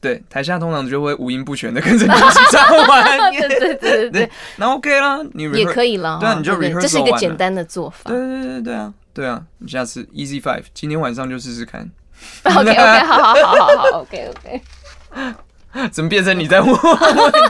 [0.00, 3.32] 对，台下通常就会五音不全的跟着你一起唱完。
[3.32, 6.18] 对对对对，那 OK 啦，你也可以了。
[6.20, 8.10] 对啊，你就 rehearsal 这是一个简单的做法。
[8.10, 11.90] 对对对对啊，对啊，你下次 Easy Five，今天晚上就试试看。
[12.44, 14.62] OK OK，好好好好好，OK OK。
[15.90, 16.76] 怎么变成你在问问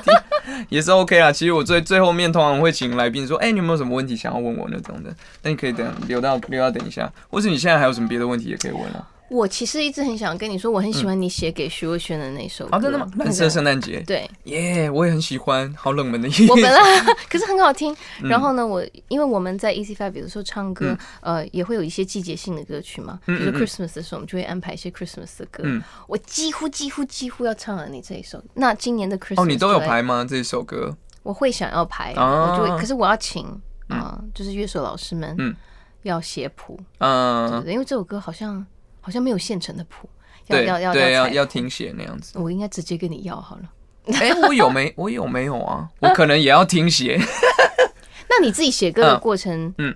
[0.03, 0.11] 题？
[0.69, 1.31] 也是 OK 啦。
[1.31, 9.07] 其实我最最后面通常会请来宾说：“哎，你有没有什么问题想要问我那种的？”那你可以等留到留到等一下，或是你现在还有什么别的问题也可以问啊。
[9.31, 12.79] 我其实一直很想跟你说，我很喜欢你写给徐若瑄的那首歌。
[12.79, 13.11] 真的吗？
[13.17, 14.01] 蓝色圣诞节。
[14.07, 16.49] 对，耶，我也很喜欢，好冷门的音乐。
[16.49, 16.79] 我本来
[17.29, 17.97] 可是很好听。
[18.23, 23.19] 然后呢，我因为我们在 Easy Five 有的时候唱歌，呃，也会有一些季节性的歌曲嘛。
[23.25, 25.65] 比如 Christmas 的时候，我们就会安排一些 Christmas 的歌。
[26.07, 28.41] 我几乎几乎几乎要唱了你这一首。
[28.53, 30.27] 那今年的 Christmas 哦，你都有排吗？
[30.29, 30.97] 这一首歌？
[31.23, 33.47] 我会想要排，我就会，可是我要请
[33.89, 35.57] 啊，就是乐手老师们，嗯，
[36.03, 38.65] 要写谱，嗯，因为这首歌好像。
[39.05, 40.09] 好像没有现成的谱，
[40.47, 42.38] 要要要要要听写那样子。
[42.38, 43.71] 我应该直接跟你要好了。
[44.19, 45.87] 哎，我有没我有没有啊？
[46.01, 47.21] 我可能也要听写。
[48.31, 49.95] 那你自己写歌的过程，嗯，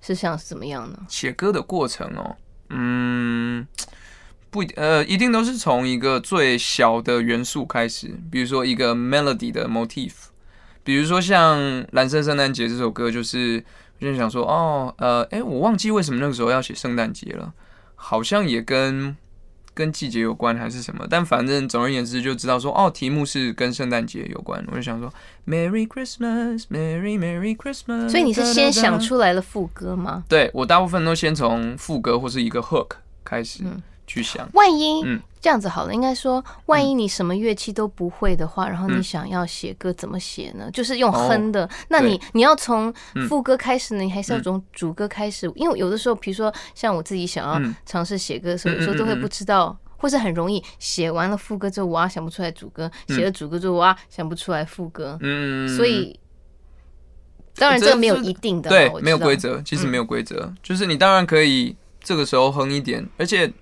[0.00, 0.98] 是像怎么样呢？
[1.08, 2.36] 写歌的过程哦，
[2.70, 3.64] 嗯，
[4.50, 10.12] 不呃，一定都是从一个最小的元素开始，比如说一个 melody 的 motif，
[10.82, 11.58] 比如说像
[11.92, 13.64] 《蓝色圣诞节》这首歌，就是
[14.00, 17.52] 我就想说，哦，呃，哎，我忘记为什么那个时候要写圣诞节了，
[18.02, 19.16] 好像也跟。
[19.74, 21.06] 跟季节有关还是什么？
[21.08, 24.62] 但反正总而言之，就知道说哦，题目是跟圣诞节有关。
[24.70, 25.10] 我就想说
[25.46, 28.10] ，Merry Christmas，Merry Merry Christmas。
[28.10, 30.24] 所以你是先想出来了副歌吗？
[30.28, 33.64] 对，我大部分都先从副歌或是一个 hook 开始。
[34.06, 35.02] 去想，万一
[35.40, 40.70] 这样子好了，应该说，万一你什么乐器都不会的话，然后你想要写歌怎么写呢？
[40.72, 42.92] 就是用哼的，那你你要从
[43.28, 45.50] 副歌开始呢，你还是要从主歌开始？
[45.56, 55.18] 因为有的时候，比如说像我自己想要尝试写歌的时候，有时候都会不知道，或是很容易写完了副歌之后，哇想不出来主歌；写了主歌之后，哇想不出来副歌。
[55.22, 56.16] 嗯，所以
[57.56, 63.52] 当然这个没有一定的，对，没有规则，其实没有规则，就是你当然可以这个时候哼一点，而且。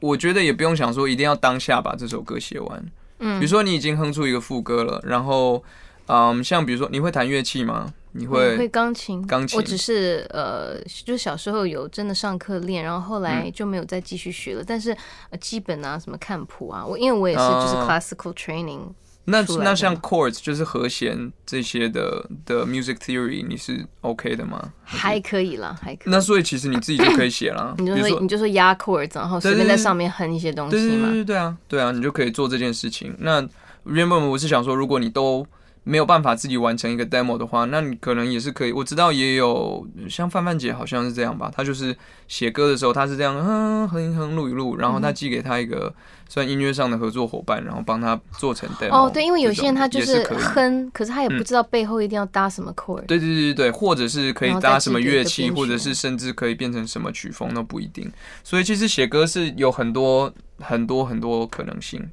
[0.00, 2.84] 我觉得也不用想说一定要当下把这首歌写完，
[3.18, 5.62] 嗯，比如说你已经哼出一个副歌了，然后，
[6.06, 7.92] 嗯，像比如说你会弹乐器吗？
[8.12, 9.26] 你会会钢琴？
[9.26, 9.58] 钢琴？
[9.58, 14.64] 我只是呃，就小时候有真的上课练，然后后来就没有再继续学了。
[14.66, 14.96] 但是
[15.38, 18.80] 基本啊，什么看谱啊，我因为我也是就是 classical training。
[19.26, 24.72] 那那像 chords 就是和弦这些的的 music theory 你是 OK 的吗？
[24.84, 26.12] 还可以啦，还可以。
[26.12, 30.80] 那所以其实你自己就可以写了， 你就说你就说压 chords，然后随便在上面哼一些东西嘛。
[30.80, 33.14] 对对对对啊，对啊，你就可以做这件事情。
[33.18, 33.46] 那
[33.84, 35.46] 原本我是想说，如果你都
[35.88, 38.72] 没有办法自己完成一个 demo 的话，那你可能也是可以。
[38.72, 41.96] 我知道也有像范范姐好像是这样吧，她就是
[42.26, 45.94] 写歌的时候，她是这样哼哼哼录一录，然后她寄给她一个
[46.28, 49.06] 算音乐上的合作伙伴，然后帮她做成 demo。
[49.06, 53.06] 哦，对，因为有些人他就是哼，可是他也不知道背后一定要搭什么 chord。
[53.06, 58.10] 对对对对对，或者是可以搭什么乐器，或者是甚至可以变成什么曲风都不一定。
[58.42, 62.04] 所以其实写歌是有很多很多很多可能性，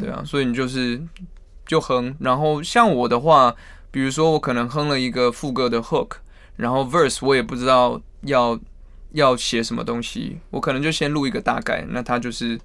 [0.00, 1.00] 对啊，所以你就是。
[1.66, 3.54] 就哼，然后像我的话，
[3.90, 6.16] 比如说我可能哼了一个副歌的 hook，
[6.56, 8.58] 然后 verse 我也不知道要
[9.12, 12.58] 要写什么东西，我可能就先录一个大概，那它就是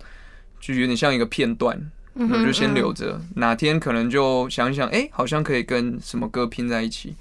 [0.60, 1.80] 就有点像一个片段，
[2.14, 7.16] 我就先留着，哪天可能就想想，哎，好像可以跟什么歌拼在一起。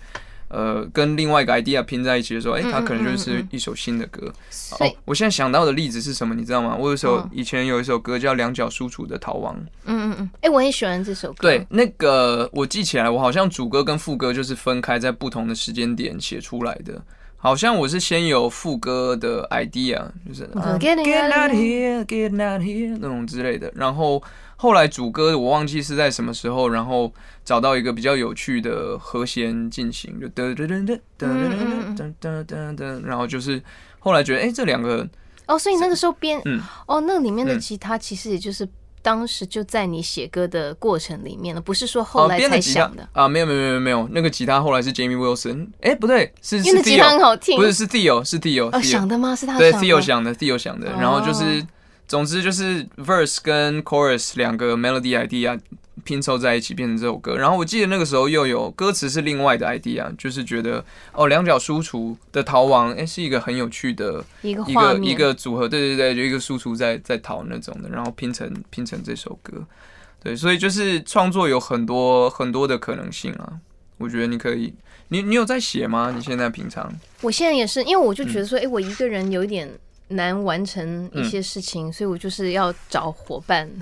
[0.48, 4.32] 呃，跟另外一个 idea 拼在一起的时候，哎，它可能就是一首新的歌。
[4.80, 6.34] 哦，我现在想到的例子是什么？
[6.34, 6.76] 你知道吗？
[6.78, 9.54] 我有首以前有一首歌叫《两脚输出的逃亡》。
[9.84, 11.36] 嗯嗯嗯，哎，我很喜欢这首歌。
[11.42, 17.00] 对，那个我记起来，我好像主歌跟副歌就是分开在不同的时间点写出来的。
[17.36, 20.48] 好像我是先有副歌的 idea，就是
[20.80, 24.22] get out here, get out here 那种之类的，然后。
[24.60, 27.12] 后来主歌我忘记是在什么时候，然后
[27.44, 33.62] 找到一个比较有趣的和弦进行，就噔噔噔噔噔噔噔噔噔，然后就是
[34.00, 35.08] 后来觉得哎这两个
[35.46, 36.60] 哦，所以那个时候编嗯。
[36.86, 38.68] 哦那里面的吉他其实也就是
[39.00, 43.08] 当时就在你写歌的过程里面了，不是说后来才想的。
[43.12, 49.36] 啊没有没有没有没有那个吉他后来是 Jamie Wilson，哎不对是因为吉他很好听，不是是 Theo 是 Theo 想的吗？
[49.36, 51.64] 是他对 Theo 想的 Theo 想的，然后就是。
[52.08, 55.60] 总之就是 verse 跟 chorus 两个 melody idea
[56.04, 57.36] 拼凑在一起变成这首歌。
[57.36, 69.62] 然后我记得那个时候又有歌词是另外的 idea，就是觉得哦两脚输出的逃亡，哎是一个很有趣的一个一个一个组合，对对对，就一个输出在在逃那种的，然后拼成拼成这首歌。
[70.22, 73.52] 对，所以就是创作有很多很多的可能性啊。
[73.98, 74.72] 我觉得你可以，
[75.08, 76.10] 你你有在写吗？
[76.16, 76.90] 你现在平常？
[77.20, 79.68] 我现在也是，因为我就觉得说，哎，我一个人有一点。
[80.08, 83.68] 难完成一些事情，所以我就是要找伙伴。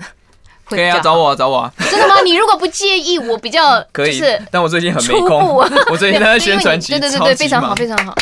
[0.69, 1.73] 可以啊，找我，找我啊！
[1.89, 2.15] 真的吗？
[2.25, 4.21] 你如果不介意，我比较 可以。
[4.51, 5.55] 但我最近很没空。
[5.89, 8.13] 我最近在宣传期，对对对对，非常好，非常好。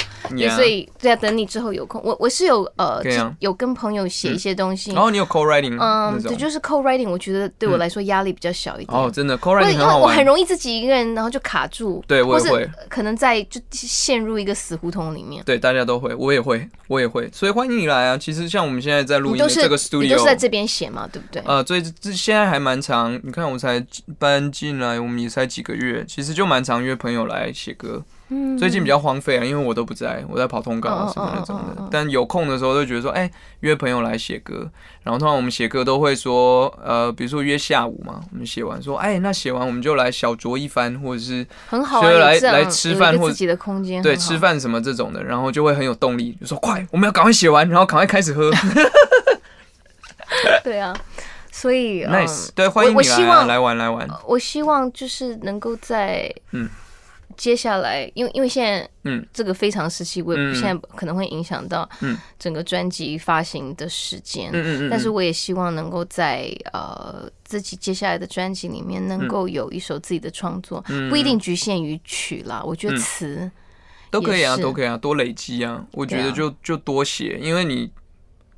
[0.55, 3.01] 所以对啊，等你之后有空，我我是有呃，
[3.39, 4.91] 有跟朋友写一些东西。
[4.91, 8.97] 然后你有 co writing，嗯，对，就是 co writing，我觉得对我来说压力比较小一点。
[8.97, 12.03] 哦，真的 co writing 很好我很容易自己一个人，然后就卡住。
[12.07, 15.43] 对，我也会，可能在就陷入一个死胡同里面。
[15.45, 17.29] 对，大家都会，我也会，我也会。
[17.31, 18.17] 所以欢迎你来啊！
[18.17, 21.41] 其实像我们现在在录音的这个 studio，你都是在这边写嘛，对不对？
[21.45, 23.19] 呃，所以这现在还蛮长。
[23.23, 23.85] 你看，我才
[24.19, 28.03] 搬进来，我们也才几个月，其实就蛮常约朋友来写歌。
[28.57, 31.87] 最近比较荒废啊，因为我都不在，我在跑通告什么那种的。
[31.91, 34.67] 但有空的时候，就觉得说，哎，约朋友来写歌。
[35.03, 48.51] 然后通常我们写歌都会说，呃，比如说约下午嘛，我们写完说，哎，那写完我们就来小酌一番，或者是很好，来来吃饭或者自己的空间，对，吃饭什么这种的，然后就会很有动力，就说快，我们要赶快写完，然后赶快开始喝。
[50.63, 50.95] 对啊。
[51.51, 54.05] 所以，nice，对，欢迎你来来玩来玩。
[54.27, 56.69] 我希望就是能够在嗯
[57.37, 64.49] 接下来，因为因为现在嗯这个非常时期，我现在可能会影响到嗯整个专辑发行的时间。
[64.51, 72.63] 嗯嗯嗯，但是我也希望能够在呃自己接下来的专辑里面能够有一首自己的创作，嗯不一定局限于曲啦。
[72.65, 73.51] 我觉得嗯词，
[74.09, 75.85] 都可以啊，都可以啊，多累积啊。
[75.91, 77.91] 我觉得就就多写，因为你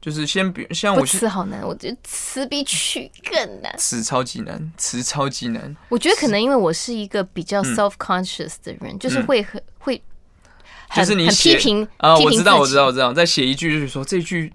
[0.07, 3.75] 就是先比像我是词好难，我觉得词比曲更难。
[3.77, 5.75] 词超级难，词超级难。
[5.89, 10.01] 我觉得可能因为我是一个比较嗯 self conscious 的人，就是会很会
[10.95, 14.53] 就是你写批评啊，我知道，我知道，我知道，再写一句就是说这句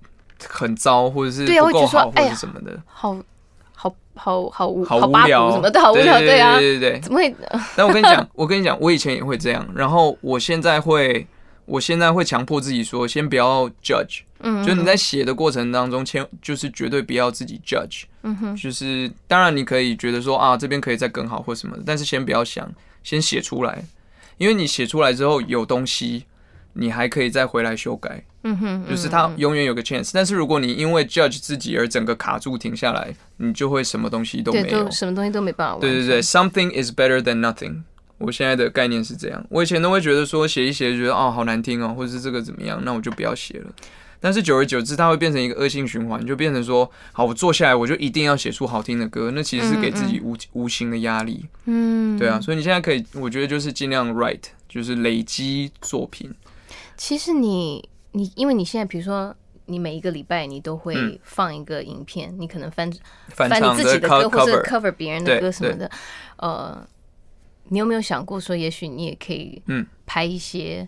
[0.48, 3.14] 很糟，或者是对啊会觉不够好，或者得说哎呀什么的，好
[3.74, 7.00] 好好好无好无聊什么的，好无对聊，对啊，对对对。
[7.00, 7.36] 怎么会？
[7.76, 11.26] 但我跟你讲， 我跟你讲，我以前也会这样，然后我现在会，
[11.66, 22.70] 我现在会强迫自己说，先不要 judge，嗯，就你在写的过程当中，千就是绝对不要自己 judge，嗯哼，就是当然你可以觉得说啊这边可以再更好或什么的，但是先不要想，
[23.02, 23.84] 先写出来，
[24.38, 26.24] 因为你写出来之后有东西，
[26.74, 30.10] 你还可以再回来修改，嗯哼，就是嗯它永远有个 chance。
[30.12, 34.90] 但是如果你因为 judge 自己而整个卡住停下来，你就会什么东西都，没有都。
[34.90, 35.78] 什么东西都没办法。
[35.78, 37.82] 对对对，something is better than nothing。
[38.18, 43.70] 我现在的概念是这样，我以前都会觉得说写一写，觉得哦好难听哦，或者是这个怎么样，那我就不要写了。
[44.22, 51.44] 但是久而久之，它会变成一个恶性循环，就变成说，好，我坐下来我就一定要写出好听的歌，那其实是给自己无无形的压力。
[51.64, 52.40] 嗯，对啊，。
[52.40, 56.32] 所以你现在可以，我觉得就是尽量 write，就是累积作品。
[56.96, 59.34] 其实你你，因为你现在比如说。
[59.66, 62.92] 你每一个礼拜你都会嗯放一个影片，你可能翻
[63.28, 65.88] 翻翻你自己的歌或者 cover，cover 别人的歌什么的。
[66.36, 66.84] 呃，
[67.68, 70.86] 你有没有想过说，也许你也可以嗯拍一些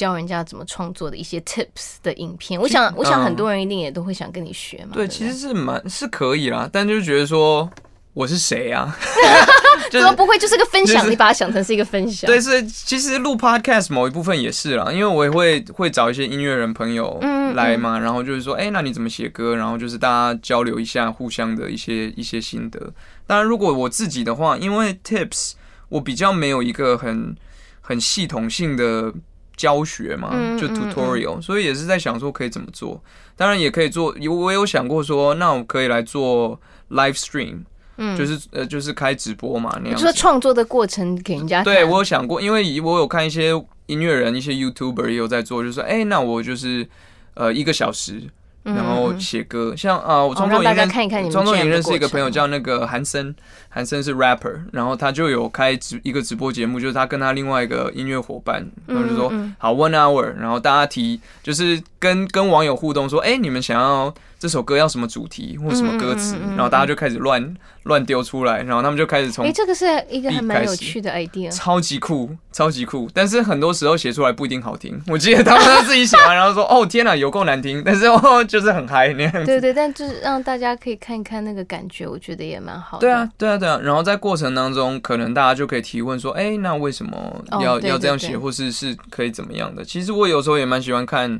[0.00, 2.58] 教人家怎么创作的一些 tips 的影片？
[2.58, 4.92] 我想，我想嗯很多人一定也都会想跟你学嘛。
[4.94, 7.68] 对，其实是蛮是可以啦，但就是觉得说
[8.14, 8.96] 我是谁啊？
[9.90, 10.96] 就是怎么不会就是个分享？
[10.96, 12.26] 就是你把它想成是一个分享。
[12.30, 19.54] 对，是其实录 podcast 某一部分也是啦，因为我也会会找一些音乐人朋友嗯嗯来嘛，然后就是说，哎、那你怎么写歌？
[19.56, 22.78] 然后就是大家交流一下互相的一些一些心得。
[23.26, 25.52] 当然，如果我自己的话，因为 tips
[25.88, 27.34] 我比较没有一个很
[27.80, 29.12] 很系统性的
[29.60, 30.72] 教学嘛，就嗯嗯。
[30.72, 32.98] 嗯 tutorial，、所以也是在想说可以怎么做。
[33.36, 36.58] 当然也可以做，有我有想过说，那我可以来做
[36.90, 37.58] live stream，、
[37.98, 38.16] 嗯。
[38.16, 43.50] 就是呃就是开直播嘛那样说创作的过程给人家对我有想过，因为我有看一些
[43.86, 46.88] 音乐人、一些 YouTuber 也有在做，就是说，哎、那我就是
[47.34, 48.30] 呃一个小时，嗯
[48.62, 50.86] 然后嗯写歌，像啊、我哦让大家
[51.30, 53.34] 创作营认识一个朋友叫那个韩森，
[53.68, 71.50] 韩森是 rapper，然后他就有开直一个直播节目，就是他跟他另外一个音乐伙伴，然后就说、好 one hour，然后大家提就是跟跟网友互动说，哎、你们想要这首歌要什么主题或什么歌词，然后大家就开始乱乱丢出来，然后他们就开始从哎，这个是一个还蛮有趣的 idea。
[71.50, 74.98] 超级酷，超级酷，但是很多时候写出来不一定好听。
[75.08, 77.80] 我记得他们自己写完，然后说：“哦天哪，有够难听。
[77.84, 79.44] ”但是哦，就是很嗨那样子。
[79.44, 83.00] 对对，但就是让大家可以看一看那个感觉，我觉得也蛮好的。
[83.02, 83.78] 对啊，对啊，对啊。
[83.82, 91.38] 然后在过程当中，可能大家就可以提问说：“哎、那为什么哦要、要这样写，或是是可以怎么样的？”其实我有时候也蛮喜欢看。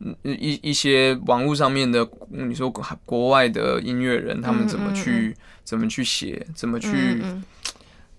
[0.00, 7.22] 嗯一一些网络上面的，嗯你说国国外的音乐人，他们怎么嗯嗯去、怎么去写，怎么去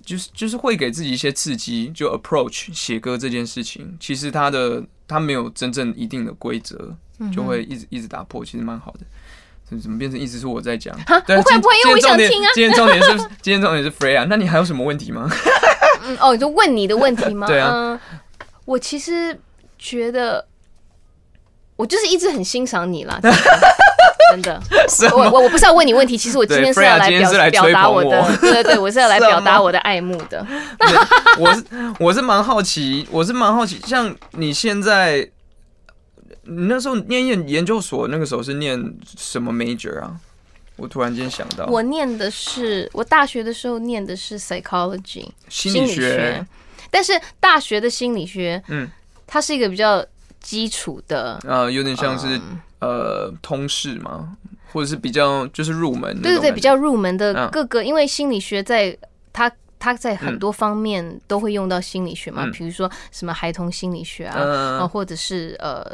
[0.05, 8.99] 就是就是会给自己一些刺激，就 approach 写歌这件事情，其实他的他没有真正一定的规则，嗯就会一直一直打破，其实蛮好的。
[9.65, 10.97] 怎怎么变成一直是我在讲？
[11.05, 11.13] 不
[11.43, 15.29] 会不会因为我想听啊今天重点是今天重点是 Freya，那你还有什么问题吗？
[16.03, 17.45] 嗯哦，就问你的问题吗？
[17.47, 17.99] 对啊嗯
[18.65, 19.39] 我其实
[19.77, 20.43] 觉得，
[21.79, 23.17] 我就是一直很欣赏你啦，
[24.31, 24.61] 真的。
[25.13, 30.45] 我我我不是要问你问题，其实我今天是要来表表达我的，对对对，我是要来表达我的爱慕的。
[31.39, 31.63] 我是
[31.97, 35.19] 我是蛮好奇，我是蛮好奇，像你现在，
[36.43, 38.77] 你那时候念研研究所，那个时候是念
[39.17, 40.17] 什么 major 啊？
[40.75, 45.95] 我突然间想到，我念的是我大学的时候念的是 psychology 心理学。
[45.95, 46.45] 学，，
[46.91, 48.91] 但是大学的心理学，嗯，
[49.25, 50.05] 它是一个比较
[50.39, 52.59] 基础的，呃，有点像是、嗯。
[52.79, 54.37] 呃通识嘛，
[54.71, 57.49] 或者是比较就是入门那对对对，比较入门的嗯。
[57.51, 58.97] 各个，因为心理学在
[59.33, 59.51] 它。
[59.81, 62.51] 它在很多方面都会用到心理学嘛，嗯。
[62.51, 65.85] 比如说什么孩童心理学啊，或者是呃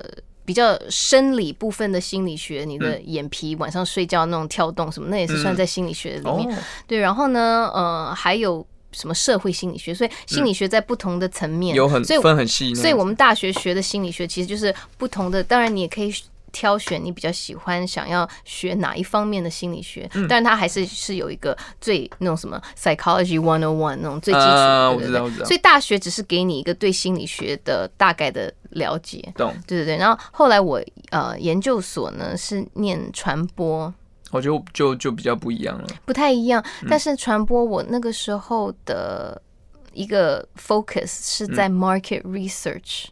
[0.44, 6.52] 比较生理部分的心理学，你的眼皮晚上睡觉那种跳动什么，那也是算嗯在心理学里面。
[6.58, 8.66] 哦，对，然后呢，呃，还有
[8.96, 16.14] 什么社会心理学，所以心理学在不同的层面，有很所以分很细所以我们大学学的心理学其实就是不同的，当然你也可以
[16.52, 25.46] 挑选你比较喜欢想要学哪一方面的心理学，但是它还是是有一个最那种什么 psychology one on one 那种最基础的，我知道我知道。
[25.46, 29.54] 所以大学只是给你一个对心理学的大概的了解，懂？
[29.68, 29.98] 对对对。
[29.98, 33.94] 然后后来我呃研究所呢是念传播，
[34.36, 36.64] 我就就就比较不一样了，不太一样。
[36.90, 39.42] 但是传播我那个时候的
[39.94, 43.06] 一个 focus 是在 market research。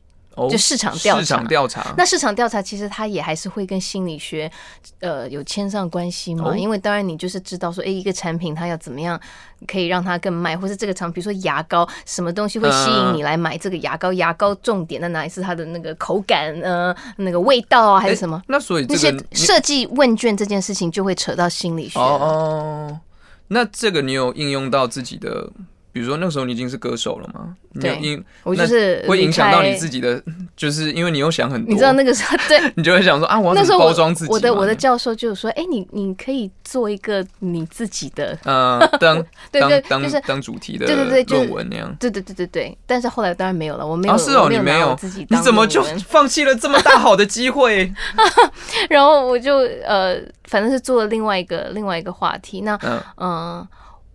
[0.50, 1.94] 就市场调查，市场调查。
[1.98, 4.52] 那市场调查其实它也还是会跟心理学，
[5.00, 6.58] 呃，有牵上关系嘛？
[6.58, 9.20] 因为当然你就是知道说，哎，一个产品它要怎么样
[9.68, 14.12] 可以让它更卖，或是这个产品，比如说牙膏，什么东西会吸引你来买这个牙膏？
[14.14, 15.30] 牙膏重点在哪里？
[15.30, 18.42] 是它的那个口感，呃，那个味道啊，还是什么？
[18.48, 23.00] 那所以那些设计问卷这件事情就会扯到心理学哦。
[23.50, 25.52] 那这个你有应用到自己的？
[25.94, 27.56] 比如说那时候你已经是歌手了吗？
[27.80, 30.22] 对，我就是会影响到你自己的，
[30.58, 31.72] 就是因为你又想很多。
[31.72, 34.32] 你知道那个时候，对， 你就会想说啊，我要包装自己。
[34.32, 41.96] 我的我的教授就说，哎，你你可以做一个你自己的， 嗯，当 对对，就是当主题的，对对对，论文那样。
[42.00, 47.94] 对对对对对，但是后来当然没有了，我没有，是哦，你没有自己，你怎么就放弃了这么大好的机会？
[48.90, 52.62] 然后我就呃，反正是做了另外一个另外一个话题。
[52.62, 52.80] 那
[53.18, 53.68] 嗯，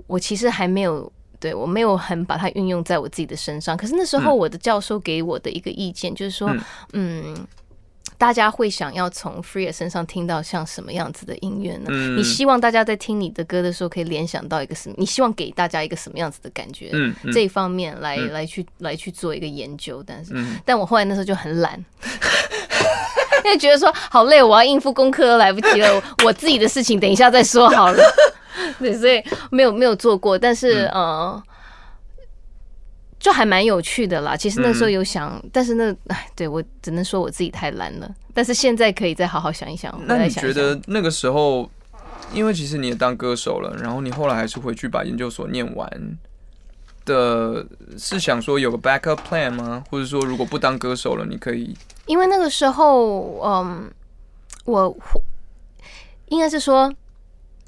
[0.08, 1.12] 我其实还没有。
[1.40, 6.52] 对我没有很把它运用在我自己的身上，可是那时候我的教授给我的一个意见就是说，
[6.92, 7.34] 嗯，
[8.16, 11.90] 大家会想要从 Free 身上听到像什么样子的音乐呢？
[12.16, 14.96] 你希望大家在听你的歌的时候可以联想到一个什么？
[14.98, 16.90] 你希望给大家一个什么样子的感觉？
[16.92, 20.34] 嗯，这一方面来来去来去做一个研究，但是，
[20.64, 21.74] 但我后来那时候就很懒，
[23.44, 28.02] 因为觉得说好累，我要应付功课都来不及了，我自己的事情等一下再说好了。
[28.78, 31.42] 对，所以没有没有做过，但是呃，
[33.18, 34.36] 就还蛮有趣的啦。
[34.36, 38.14] 其实那时候有想，但是那哎，对我只能说我自己太懒了。
[38.34, 39.92] 但是现在可以再好好想一想。
[40.06, 41.68] 那你觉得那个时候，
[42.32, 46.16] 因为其实你也当歌手了，然后你后来还是回去把研究所念完
[47.04, 47.66] 的，
[47.98, 49.82] 是想说有个 backup plan 吗？
[49.90, 51.76] 或者说如果不当歌手了，你可以？
[52.06, 53.90] 因为那个时候，嗯，
[54.64, 54.96] 我
[56.28, 56.92] 应该是说。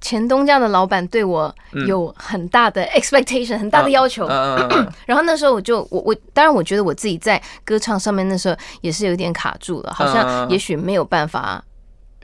[0.00, 1.54] 前东家的老板对我
[1.86, 4.26] 有很大的 expectation，很大的要求。
[5.06, 11.62] 然后那时候我就我我当然我觉得我自己在歌唱上面那时候也是有点卡住了，好像也许没有办法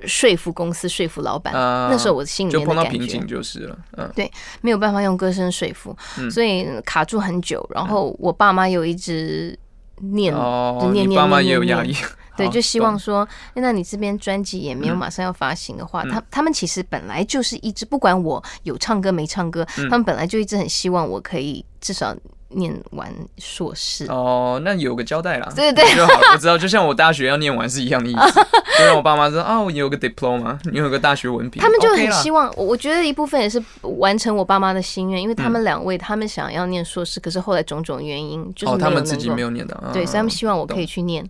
[0.04, 1.52] 说服公司、说服老板。
[1.54, 5.96] 那时候我心里面的感觉就是了，嗯，对，没有办法用歌声说服，
[6.30, 7.66] 所以卡住很久。
[7.74, 9.58] 然后我爸妈有一直
[10.00, 11.28] 念，念念念
[11.64, 11.96] 念念。
[12.36, 22.14] 对，就希望说，那你这边专辑也没有马上要发行的话，他他们其实本来就是一直不管我有唱歌没唱歌，他们本来就一直很希望我可以至少
[22.50, 24.06] 念完硕士。
[24.06, 26.20] 哦，那有个交代啦，对对对，就好。
[26.32, 28.40] 我知道，就像我大学要念完是一样的意思，
[28.78, 31.60] 就让我爸妈知道啊，你有个 diploma，你有个大学文凭。
[31.60, 41.28] 他们就很希望，我我觉得一部分也是完成我爸妈的心愿，因为他们两位他们想要念硕士，可是后来种种原因就是他们自己没有念到，对，所以他们希望我可以去念。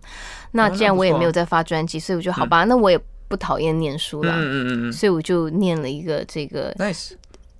[0.51, 7.11] 那既然我也没有在发专辑，所以我就好吧，那我也不讨厌念书了，嗯嗯嗯所以我就念了一个这个，nice，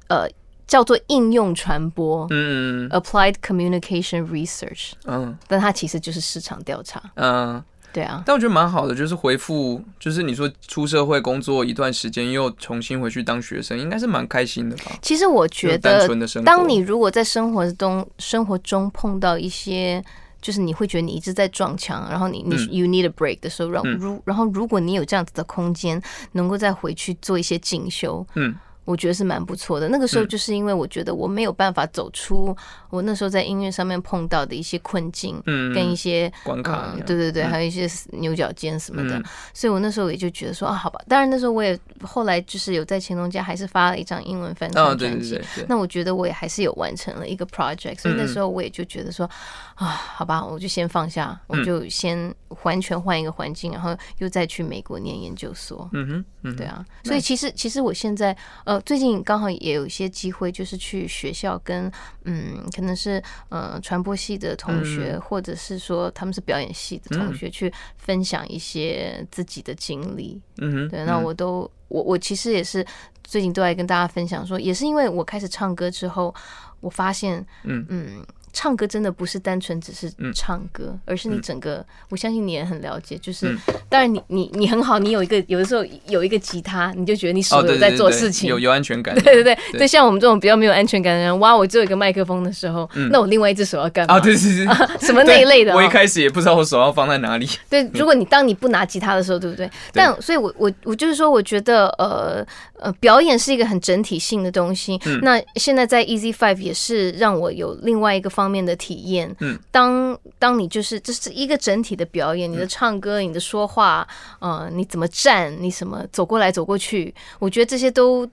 [0.08, 0.26] 呃，
[0.66, 7.62] 叫做应用传播，嗯嗯，applied communication research，嗯，但它其实就是市场调查，嗯，
[7.92, 14.92] 对啊，但我觉得蛮好的，就是回复，就是你说出社会工作一段时间，又重新回去当学生，应该是蛮开心的吧？
[15.02, 16.08] 其实我觉得，
[16.46, 20.02] 当你如果在生活中生活中碰到一些。
[20.48, 28.56] 就是你会觉得你一直在撞墙，然后你你 you need a break 的时候，然后如然后如果你有这样子的空间，能够再回去做一些进修，嗯。
[28.88, 29.90] 我觉得是蛮不错的。
[29.90, 32.56] 那个时候就是因为我觉得我没有办法走出
[32.90, 39.22] 我那时候在音乐上面碰到的一些困境，嗯，跟一些关卡，对对对，还有一些牛角尖什么的。
[39.54, 40.98] 所以我那时候也就觉得说啊，好吧。
[41.06, 45.38] 当然那时候我也后来就是有在乾隆家还是发了一张英文翻唱专辑。
[45.68, 48.00] 那我觉得我也还是有完成了一个 project。
[48.00, 49.30] 所以那时候我也就觉得说
[49.76, 52.34] 啊，好吧，我就先放下，我就先
[52.64, 55.90] 完全换一个环境，然后又再去美国念研究所。
[55.92, 56.86] 嗯哼，对啊。
[57.04, 58.34] 所以其实其实我现在
[58.64, 58.77] 呃。
[58.82, 61.92] 最近刚好也有一些机会，就是去学校跟
[62.24, 70.42] 嗯，可能是呃传播系的同学，或者是说他们是表演系的同学，去分享一些自己的经历。
[70.58, 72.86] 嗯哼，对，那我都我我其实也是
[73.24, 76.34] 最近都在跟大家分享说，也是因为我开始唱歌之后，
[76.80, 77.86] 我发现嗯。
[77.90, 78.26] 嗯，
[78.58, 83.16] 唱歌真的不是单纯只是唱歌，而是你整个，我相信你也很了解。
[83.20, 83.56] 就是
[83.88, 89.14] 当然，你你你很好，你有一个有的时候有一个吉他，你就觉得你手有在做事情，有有安全感。
[89.22, 94.16] 对对对对，像我们这种比较没有安全感的人，哇，我只有一个麦克风的时候，那我另外一只手要干嘛？
[94.16, 94.66] 啊，对对对，
[95.06, 95.76] 什么那一类的？
[95.76, 97.48] 我一开始也不知道我手要放在哪里。
[97.70, 99.70] 对，如果你当你不拿吉他的时候，对不对？
[99.94, 102.44] 但所以，我我我就是说，我觉得呃
[102.80, 105.00] 呃，表演是一个很整体性的东西。
[105.22, 109.36] 那现在在 Easy Five 也是让我有另外一个方面的体验。
[109.40, 114.08] 嗯，当当你就是这是一个整体的表演，你的唱歌、你的说话，
[114.40, 118.30] 呃，你怎么站，你什么走过来走过去，我觉得这些都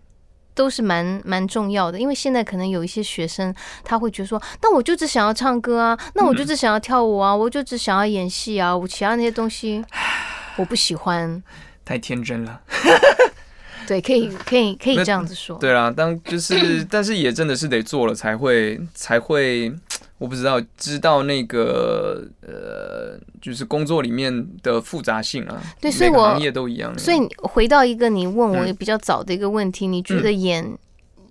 [0.54, 1.98] 都是蛮蛮重要的。
[1.98, 9.82] 因为现在可能有一些学生他会觉得说，那我就只想要唱歌啊，那我就只想要跳舞啊，我就只想要演戏啊，我其他那些东西
[10.56, 11.42] 我不喜欢，
[11.84, 12.60] 太天真了。
[13.86, 15.58] 对，可以，可以，可以这样子说。
[15.58, 19.72] 对啦，当就是， 但是也真的是得做了才会，才会，
[20.18, 25.62] 我不知道，知道那个呃，就是工作里面的复杂性啊。
[25.80, 26.96] 对，所以我行业都一样。
[26.98, 30.64] 所以回到一个你问我比较早的一个问题，你觉得演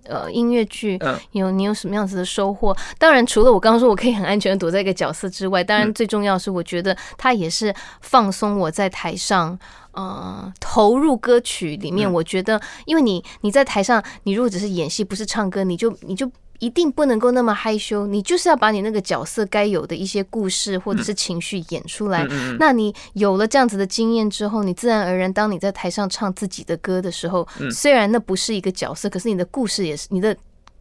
[0.06, 0.98] 呃音乐剧
[1.32, 2.76] 有你有什么样子的收获？
[2.98, 9.58] 当然，除了我刚刚说我可以很安全的躲在一个角色之外，当然最重要是我觉得它也是放松我在台上。
[9.96, 16.28] 呃，投入歌曲里面，我觉得，因为你你在台上，你如果只是演戏，不是唱歌，你就你就
[16.64, 22.26] 一定不能够那么害羞，你就是要把你那个角色该有的一些故事或者是情绪演出来。
[22.58, 30.34] 那你有了这样子的经验之后，你自然而然，当你在台上唱自己的歌的时候，虽然那不是一个角色，可是你的故事也是你的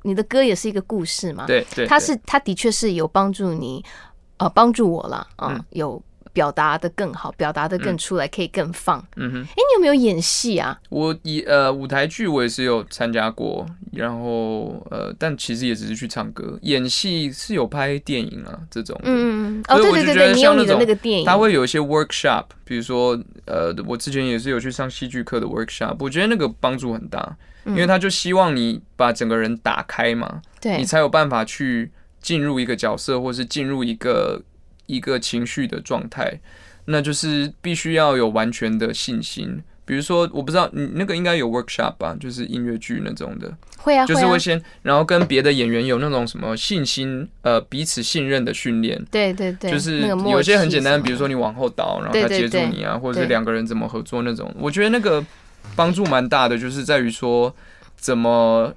[0.04, 1.46] 你的歌也是一个故事嘛。
[1.46, 3.84] 对对，它是它的确是有帮助你，
[4.38, 6.02] 呃，帮助我了啊，有。
[6.34, 9.00] 表达的更好，表达的更出来，可以更放。
[9.16, 10.78] 嗯哼，哎，你有没有演戏啊？
[10.90, 16.58] 我以呃舞台剧我也是有参加过，然后呃，但其实也只是去唱歌。
[16.64, 19.00] 演戏是有拍电影啊这种。
[19.04, 34.42] 嗯嗯哦，对对对对，你有你的那个电影，他会有一些 workshop，比如说呃，我之前也是有去上戏剧课的 workshop，我觉得那个帮助很大，因为他就希望你把整个人打开嘛，对你才有办法去进入一个角色，或是进入一个。
[34.86, 36.40] 一个情绪的状态，
[36.86, 39.62] 那就是必须要有完全的信心。
[39.86, 49.04] 比如说，我不知道你那个应该有 workshop 吧，就是音乐剧那种的，会啊，就是会先，然后跟别的演员有那种什么信心，呃，彼此信任的训练。
[49.12, 54.54] 对对对，就是有些很简单，比如说你往后倒，然后他接住你啊，或者是两个人怎么合作那种。
[54.58, 55.22] 我觉得那个
[55.76, 57.54] 帮助蛮大的，就是在于说
[57.98, 58.74] 怎么。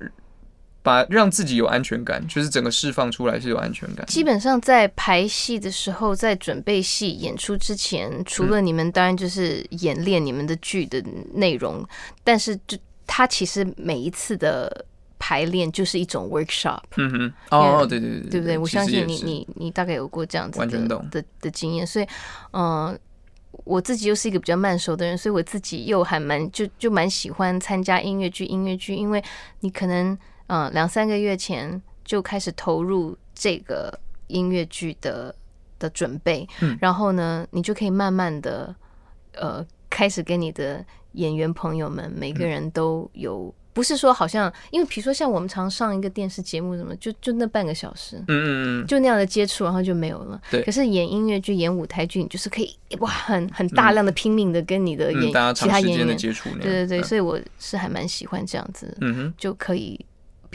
[0.87, 4.07] 把让自己有安全感，就是整个释放出来是有安全感。
[4.07, 11.03] 基本上在排戏的时候，在准备戏演出之前，除了你们当然就是演练你们的剧的
[11.34, 11.84] 内容，
[12.22, 14.87] 但是就他其实每一次的
[15.18, 16.82] 排练就是一种 workshop。
[16.99, 18.57] 嗯哼，哦，对对对，对不对？
[18.57, 22.07] 我相信你你你大概有过这样子的的的经验，所以
[22.53, 22.97] 嗯，
[23.64, 29.20] 我自己又是一个比较慢熟的人，所以我自己又还蛮就就蛮喜欢参加音乐剧音乐剧，因为
[29.62, 30.16] 你可能。
[30.49, 35.34] 嗯，两三个月前就开始投入这个音乐剧的
[35.78, 38.74] 的准备，嗯，然后呢，你就可以慢慢的，
[39.34, 48.47] 呃，开始跟你的演员朋友们每个人都有，不是说好像，因为比如说像我们常上一个电视节目什么，就就那半个小时，嗯嗯
[48.82, 50.40] 嗯，就那样的接触，然后就没有了。
[50.51, 50.62] 对。
[50.62, 60.05] 可是演音乐剧、演舞台剧，你就是可以哇，很很大量的拼命的跟你的演其他演员的接触，对对对，所以我是还蛮喜欢这样子，嗯哼，就可以。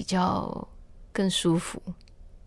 [0.01, 0.67] 比较
[1.13, 1.79] 更舒服，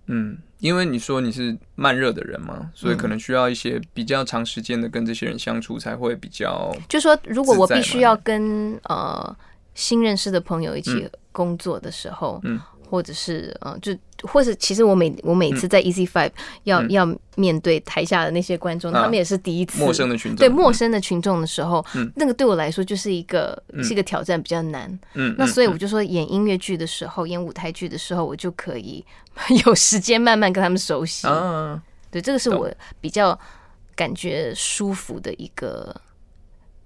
[0.07, 6.75] 嗯，因为你说你是慢热的人嘛，所以可能需要一些比较长时间的跟这些人相处才会比较。
[6.89, 9.37] 就说如果我必须要跟呃
[9.73, 12.61] 新认识的朋友一起工作的时候，嗯。
[12.91, 16.31] 或者是呃，就或是其实我每我每次在 Easy Five
[16.65, 17.07] 要要
[17.37, 21.85] 面对台下的那些观众，他们也是第一次陌生的群众，对陌生的群众的时候，
[22.17, 24.99] 那个对我来说就是一个是一个挑战，比较难。
[25.15, 29.05] 嗯，那所以我就说，演音乐剧的时候，演舞台剧的时候，我就可以
[29.67, 31.27] 有时间慢慢跟他们熟悉。
[31.29, 32.71] 嗯，对，这个是我
[33.01, 33.39] 比较
[33.95, 35.95] 感觉舒服的一个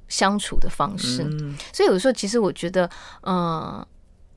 [0.09, 1.25] 相处的方式。
[1.73, 2.89] 所以有时候其实我觉得，
[3.23, 3.87] 嗯。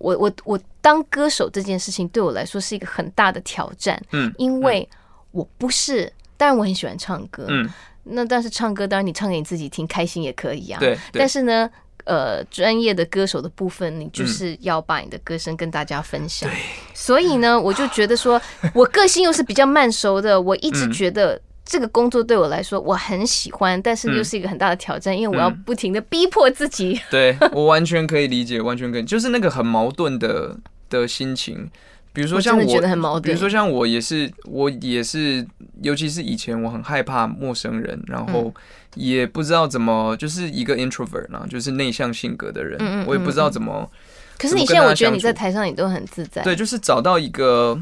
[0.02, 4.88] 我我我当歌手这件事情对我来说是一个很大的挑战，嗯，因为
[5.32, 7.70] 我不是，当然我很喜欢唱歌，嗯，
[8.04, 11.70] 那但是唱歌当然你唱给你自己听开心也可以啊，对，但是呢，
[12.06, 16.50] 呃，专业的歌手的部分，你就是要把你的歌声跟大家分享，
[16.94, 18.42] 所以呢，我就觉得说
[18.74, 21.42] 我个性又是比较慢熟的，我一直觉得。
[21.66, 27.00] 这个工作对我来说我很喜欢，但是又是一个很大的挑战，因为我要不停的逼迫自己。
[27.10, 30.58] 对我完全可以理解，完全可以， 就是那个很矛盾的
[30.90, 31.70] 的心情。
[32.14, 33.24] 比如说像我，觉得很矛盾。
[33.24, 35.48] 比如说像我也是，我也是，
[35.82, 38.54] 尤其是以前我很害怕陌生人，然后
[38.96, 43.90] 也不知道怎么，就是一个 introvert 呢，就是内向性格的人，我也不知道怎么。
[44.38, 46.42] 可是你现在我觉得你在台上你都很自在。
[46.42, 47.82] 对，就是找到一个，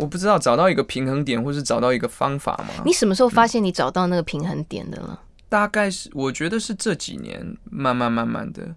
[0.00, 2.82] 我不知道找到一个平衡点，或是找到一个方法吗。
[2.84, 5.20] 你什么时候发现你找到那个平衡点的了？
[5.48, 8.74] 大概是我觉得是这几年慢慢慢慢的。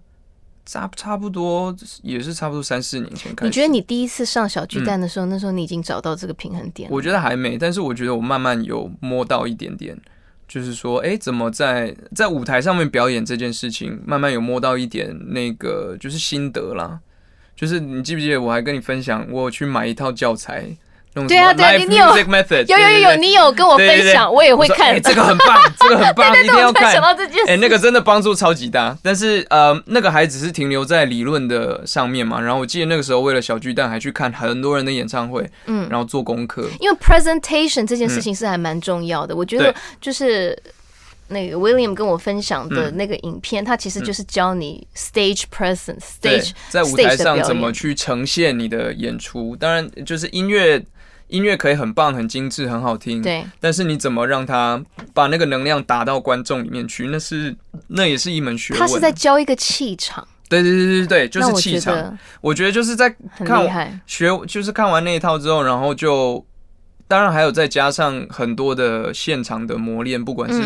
[0.66, 3.48] 差差不多也是差不多三四年前开始。
[3.48, 6.88] 你觉得你第一次上小巨蛋的时候，那时候你已经找到这个平衡点？
[6.90, 9.94] 我觉得还没，但是我觉得我慢慢有摸到一点点，
[10.48, 16.98] 就是说，哎，怎么在在舞台上面表演这件事情，慢慢有摸到一点那个就是心得啦。
[17.54, 20.74] 就是你记不记得我还跟你分享，我去买一套教材。
[21.14, 25.00] 对啊，对啊，你有有有有有，你有跟我分享，我也会看。
[25.00, 26.92] 这个很棒， 这个很棒，一定要看。
[26.92, 28.98] 想到这件事，哎，那个真的帮助超级大。
[29.00, 32.40] 但是呃，那个还只是停留在理论的上面嘛。
[32.40, 36.68] 然后我记得那个时候为了小巨蛋，还去看很多人的演唱会，嗯，然后做功课。
[36.80, 39.36] 因为 presentation 这件事情是还蛮重要的。
[39.36, 40.58] 我觉得就是
[41.28, 49.54] 那个 William 跟我分享的那个影片，它其实就是教你 stage presence，stage 在舞台上怎么去呈现你的演出。
[49.54, 50.84] 当然，就是音乐。
[51.28, 53.44] 音乐可以很棒、很精致、很好听，对。
[53.60, 57.08] 但是你怎么让他把那个能量打到观众里面去？
[57.08, 57.54] 那是
[57.88, 58.80] 那也是一门学问。
[58.80, 60.26] 他是在教一个气场。
[60.48, 62.18] 对对对对对，就是气场。
[62.40, 63.08] 我觉得就是在
[63.38, 66.44] 看学，就是看完那一套之后，然后就
[67.08, 70.60] 当然还有再加上很多的现场的磨练，不管是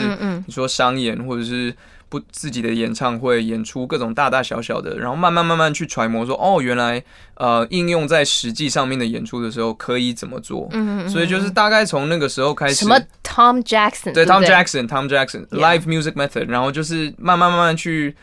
[0.46, 1.74] 你说商演或者是。
[2.08, 7.02] 不自己的演唱会演出各种大大小小的，然后慢慢慢慢去揣摩说，哦，原来
[7.34, 10.68] 呃应用在实际上面的演出的时候可以怎么做？
[10.72, 18.16] 嗯嗯所以就是大概从那个时候开始，什么 Tom Jackson 对 Tom Jackson Tom Jackson Live Music Method，然后就是慢慢慢慢去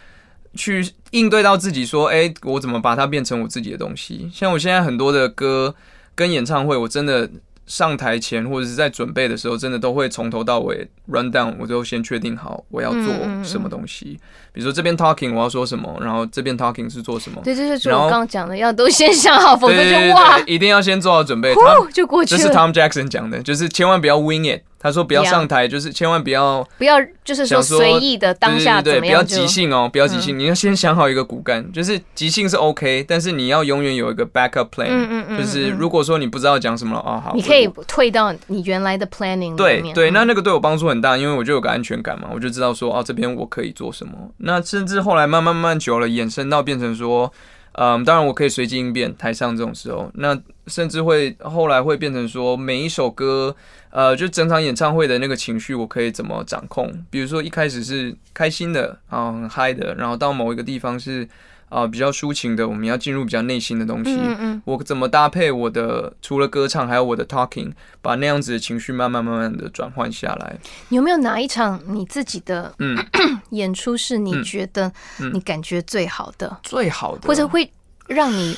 [0.56, 4.30] 去应对到自己说，哎，我怎么把它变成我自己的东西？
[4.34, 5.76] 像我现在很多的歌
[6.16, 7.30] 跟演唱会，我真的。
[7.66, 13.02] 上台前或者是在准备的时候，真的都会从头到尾 run down，我就先确定好我要做
[13.44, 14.20] 什么东西。
[14.52, 17.42] 比如说这边 talking 我要说什么，然后这边 talking 是做什么。
[17.44, 21.54] 对，就是我刚刚讲的，要都先想好，否则就哇，一定要先做好准备。
[21.92, 24.62] 就过去这是 Tom Jackson 讲的，就是千万不要 wing it。
[24.80, 30.38] 他说：“不要上台，就是千万不要不要，就是说随意的当下怎么样不要即兴哦，不要即兴。
[30.38, 34.88] 你要先想好一个骨干，就是即兴是 OK，但是你要永远有一个 backup plan。
[34.90, 35.38] 嗯嗯嗯。
[35.40, 44.14] 就是如果说你不知道讲什么了哦，好，你可以退到你原来的 planning 对对，那那个对我帮助很大，因为我就有个安全感嘛，我就知道说哦，这边我可以做什么。
[44.38, 47.32] 那甚至后来慢慢慢慢久了，衍生到变成说。”
[47.78, 53.54] 嗯，当然我可以随机应变，台上这种时候，那甚至会后来会变成说，每一首歌，
[53.96, 56.92] 呃，就整场演唱会的那个情绪，我可以怎么掌控？
[57.10, 61.28] 比如说一开始是开心的，啊，很嗨的，然后到某一个地方是。
[61.68, 64.16] 啊，比较抒情的，我们要进入比较内心的东西。
[64.16, 67.72] 嗯嗯，我怎么搭配我的除了歌唱，还有我的 talking，
[68.04, 70.56] 把那样子的情绪慢慢慢慢的转换下来。
[70.90, 72.96] 有没有哪一场你自己的嗯
[73.50, 74.90] 演出是你觉得
[75.34, 76.56] 你感觉最好的？
[76.62, 77.70] 最好的，或者会
[78.08, 78.56] 让你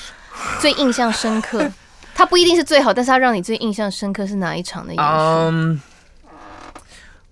[0.59, 1.65] 最印象深刻？
[2.17, 5.03] 它不一定是最好，但是它让你最印象深刻是哪一场的演出？
[5.05, 5.81] 嗯，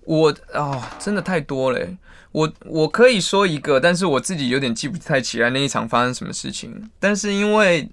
[0.04, 1.88] 我哦，真的太多了。
[2.30, 6.88] 我我可以说一个，但是我自己有点记不太起来那一场发生什么事情。
[7.00, 7.90] 但是因为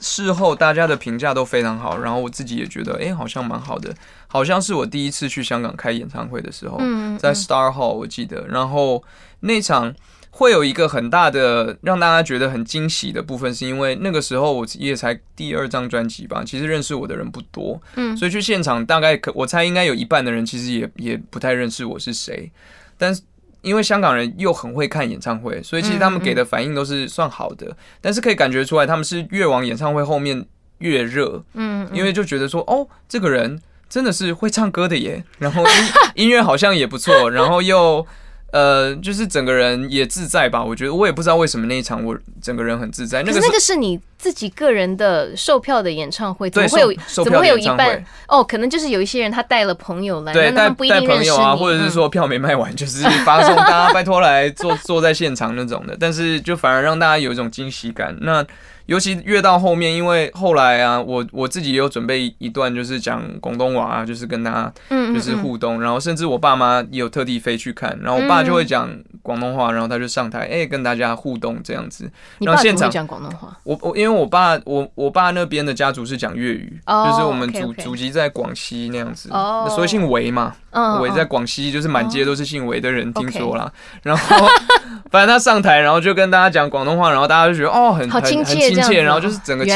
[0.00, 3.94] 事后大家的评价都非常好，然后我自己也觉得，哎，好像蛮好的。
[4.26, 6.78] 好像是我第一次去香港开演唱会的时候，
[7.16, 8.44] 在 Star Hall 我记得。
[8.48, 9.04] 然后
[9.38, 9.94] 那场
[10.36, 22.50] 会有一个很大的让大家觉得很惊喜的部分，是因为那个时候我也才第二张专辑吧，其实认识我的人不多，嗯，所以去现场大概可我猜应该有一半的人其实也也不太认识我是谁，
[22.98, 23.22] 但是。
[23.64, 27.74] 因为香港人又很会看演唱会，所以其实他们给的反应都是算好的。
[27.98, 30.44] 但是可以感觉出来，他们是越往演唱会后面
[30.80, 31.42] 越热。
[31.54, 33.58] 嗯，因为就觉得说，哦，这个人
[33.88, 35.72] 真的是会唱歌的耶，然后音
[36.26, 38.06] 音乐好像也不错，然后又。
[38.54, 40.64] 呃，就是整个人也自在吧。
[40.64, 43.20] 我觉得我也不知道为什么那一场我整个人很自在。
[43.24, 48.04] 那个那个是你自己个人的售票的演唱会，怎么会有怎么会有一半？
[48.28, 55.96] 哦，可能就是有一些人他带了朋友来，对，带带朋友啊，或者是说票没卖完，就是发送大家拜托来坐坐在现场那种的。
[55.98, 58.16] 但是就反而让大家有一种惊喜感。
[58.20, 58.46] 那。
[58.86, 68.88] 尤其越到后面，因为后来啊，我我自己也有准备一段，就是讲广东话啊，就是跟他就是互动，然后甚至我爸妈也有特地飞去看，然后我爸就会讲
[69.22, 72.10] 广东话，然后他就上台，哎，跟大家互动这样子。
[72.40, 73.56] 然后现场讲广东话？
[73.64, 79.28] 我我因为我爸我我爸那边的家族是讲粤语，就是我们祖祖籍在广西那样子，
[79.70, 80.54] 所以姓韦嘛。
[81.00, 83.72] 韦在广西，就是满街都是姓韦的人，听说了。
[84.02, 84.44] 然后
[85.08, 89.70] 反正他上台，然后就跟大家讲广东话，然后大家就觉得哦，很很很亲切，然后就是整个气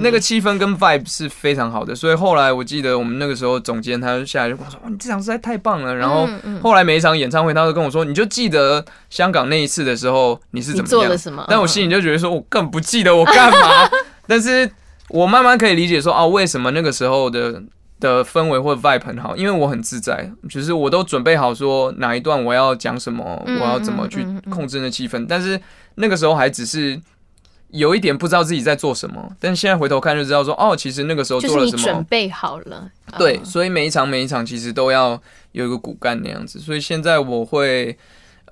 [0.00, 1.94] 那个气氛跟 vibe 是非常好的。
[1.94, 6.28] 所以后来我记得我们那个时候总监他就下来就跟我说：“哇你这场实在太棒了。”然后
[6.62, 13.88] 后来每一场演唱会，他都跟我说：“你就记得香港那一次的时候你是怎么做了什么？”但我心里就觉得说：“我更不记得我干嘛。
[14.26, 14.70] ”但是
[15.08, 17.62] 我慢慢可以理解说：“哦，为什么那个时候的。”
[18.00, 25.26] 的氛围或者 vibe 很好，因为我很自在，就是我都准备好说哪一段我要讲什么，我要怎么去控制那气氛。
[25.28, 25.60] 但是
[25.96, 26.98] 那个时候还只是
[27.72, 32.90] 有一点不知道自己在做什么，但现在回头看就知道说，哦，其实那个时候做了什么，准备好了。
[33.18, 35.20] 对，所以每一场每一场其实都要
[35.52, 36.58] 有一个骨干那样子。
[36.58, 37.96] 所以现在我会，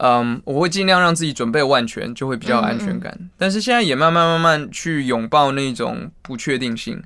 [0.01, 3.17] 嗯，我会尽量让自己准备万全，就会比较有安全感。
[3.37, 7.03] 但是现在也慢慢慢慢去拥抱那种不确定性。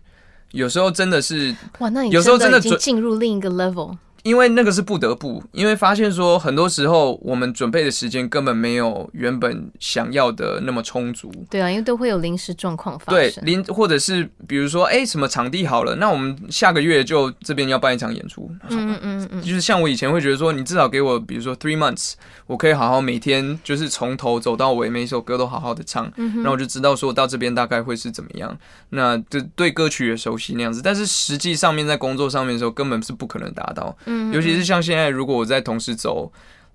[0.50, 3.96] 有时候真的是哇，那你有时候真的进入另一个 level。
[4.22, 11.32] 因为那个是不得不，因为发现说很多时候我们准备的时间根本没有原本想要的那么充足。
[11.50, 13.14] 对啊，因为都会有临时状况发生。
[13.14, 18.48] 对，临或者是比如说，哎，什么场地好了，那我们下个月就这边要办一场演出。
[18.68, 19.42] 嗯嗯嗯。
[19.42, 22.12] 就是像我以前会觉得说，你至少给我，比如说 three months，
[22.46, 28.56] 我可以好好每天就是从头走到尾，每一首歌都好好的唱，然后我就知道说到这边大概会是怎么样。
[28.90, 33.96] 那对对歌曲也熟悉那样子，但是实际上面在工作上面的时候，根本是不可能达到。
[34.32, 36.32] 尤其是像现在，如果我在同时走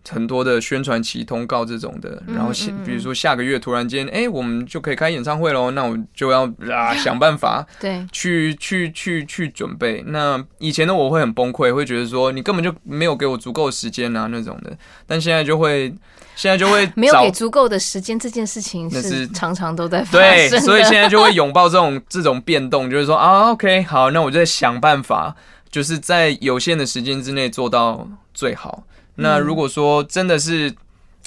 [0.09, 2.49] 很多的宣传期通告这种的，然后
[2.85, 10.01] 比如说下个月突然间，哎，我们就可以开演唱会喽，那我就要啊 想办法对去去去去准备。
[10.07, 14.71] 那以前的我会很崩溃，会觉得说你根本就没有给我足够时间啊那种的。
[15.05, 15.93] 但现在就会
[16.37, 20.21] 现在就会 没有给足够的时间这件事情是常常都在发生，
[20.51, 25.35] 对，所以现在就会拥抱这种这种变动，就是说啊，OK，好，那我就在想办法。
[25.69, 28.83] 就是在有限的时间之内做到最好。
[29.15, 30.73] 那如果说真的是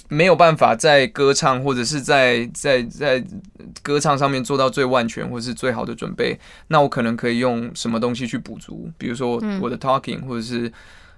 [0.08, 3.24] 没有办法在歌唱或者是在在在
[3.82, 6.38] 歌唱上面做到最万全或者是最好的准备，
[6.68, 8.90] 那我可能可以用什么东西去补足？
[8.98, 10.72] 比如说我的 talking，或者是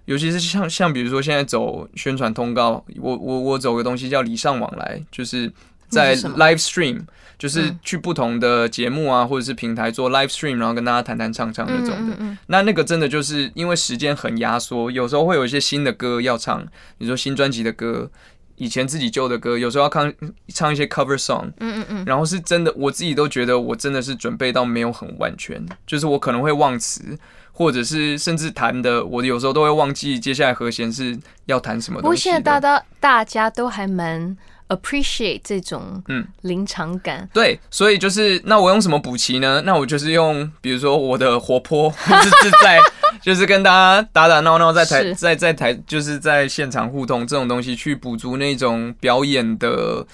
[0.07, 5.51] 尤其是像像比如说现在走宣传通告，我我我走个东西叫礼尚往来，就是
[5.93, 7.03] 在 live stream。
[7.39, 12.17] 就是去不同的节目啊，或者是平台做 live stream，然后跟大家谈谈唱唱那种的。
[12.47, 16.65] 那那个真的就是因为时间很压缩，有时候会有一些新的歌要唱，
[16.97, 18.09] 比如说新专辑的歌，
[18.55, 20.15] 以前自己旧的歌，有时候要唱
[20.55, 21.47] 唱一些 cover song。
[21.59, 22.05] 嗯嗯嗯。
[22.05, 27.19] 然后是真的，我自己都觉得我真的是准备到没有很完全，就是我可能会忘词，
[27.51, 32.03] 或者是甚至弹的，我有时候都会忘记接下来和弦是要弹什么东西。
[32.03, 34.37] 不过现在大家大家都还蛮。
[34.75, 39.63] Appreciate 这种嗯临场感，对，所以就是那我用什么补齐呢？
[39.67, 42.81] 那我就是用，比如说我的活泼， 或是自在，
[43.21, 50.07] 就是跟大家打打闹闹，在台在在台，就是在现场互动这种东西，去补足那种表演的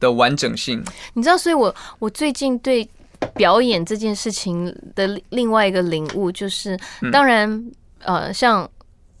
[0.00, 0.82] 的完整性。
[1.14, 2.88] 你知道，所以我我最近对
[3.34, 6.78] 表演这件事情的另外一个领悟，就是
[7.12, 8.68] 当然呃，像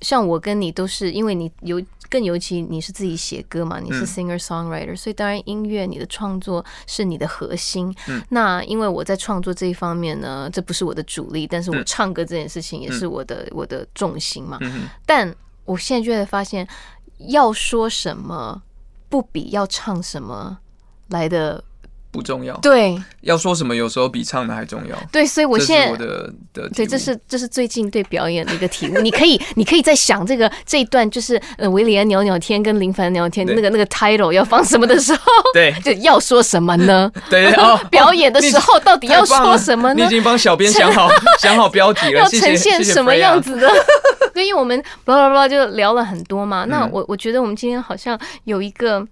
[0.00, 1.80] 像我跟你都是因为你有。
[2.10, 7.94] 更尤其你是自己写歌嘛，你是 singer songwriter，所以当然音乐你的创作是你的核心。
[8.28, 14.58] 那因为我在创作这一方面呢，这不是我的主力，但是我唱歌这件事情也是我的我的重心嘛。
[15.04, 15.34] 但
[15.64, 16.66] 我现在就会发现，
[17.28, 18.62] 要说什么
[19.08, 20.58] 不比要唱什么
[21.08, 21.62] 来的。
[22.16, 24.96] 不重要，对，要说什么有时候比唱的还重要。
[25.12, 28.98] 对，所以我现在我的的对，这是这是最近对表演的一个体悟。
[29.02, 35.20] 你可以，你可以在想这个这一段，就是呃，维里安聊聊天跟林凡聊天那个那个 title 要放什么的时候，
[35.52, 37.12] 对，就要说什么呢？
[37.28, 39.96] 对，哦， 表演的时候到底要说什么呢？
[39.98, 43.70] 你已经帮小编想好想好标题了，要呈现什么样子的？
[44.32, 46.64] 对，因为我们巴拉巴拉就聊了很多嘛。
[46.64, 49.06] 那我我觉得我们今天好像有一个。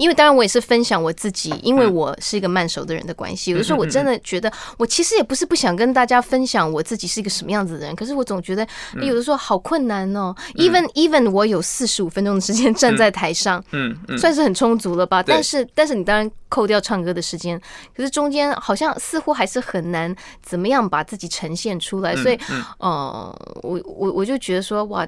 [0.00, 3.50] 因为当然我也是分享我自己，因为我是一个慢熟的人的关系。
[3.50, 8.66] 有的时候我真的觉得，我其实也不是不想跟大家分享我自己是一个什么样子的人，可是我总觉得
[9.02, 10.34] 有的时候好困难哦。
[10.54, 15.22] Even even 我有四十五分钟的时间站在台上，嗯，算是很充足了吧。
[15.22, 17.60] 但是但是你当然扣掉唱歌的时间，
[17.94, 22.16] 可是中间好像似乎还是很难怎么样把自己呈现出来。
[22.16, 22.38] 所以，
[22.78, 25.06] 呃，我我我就觉得说，哇。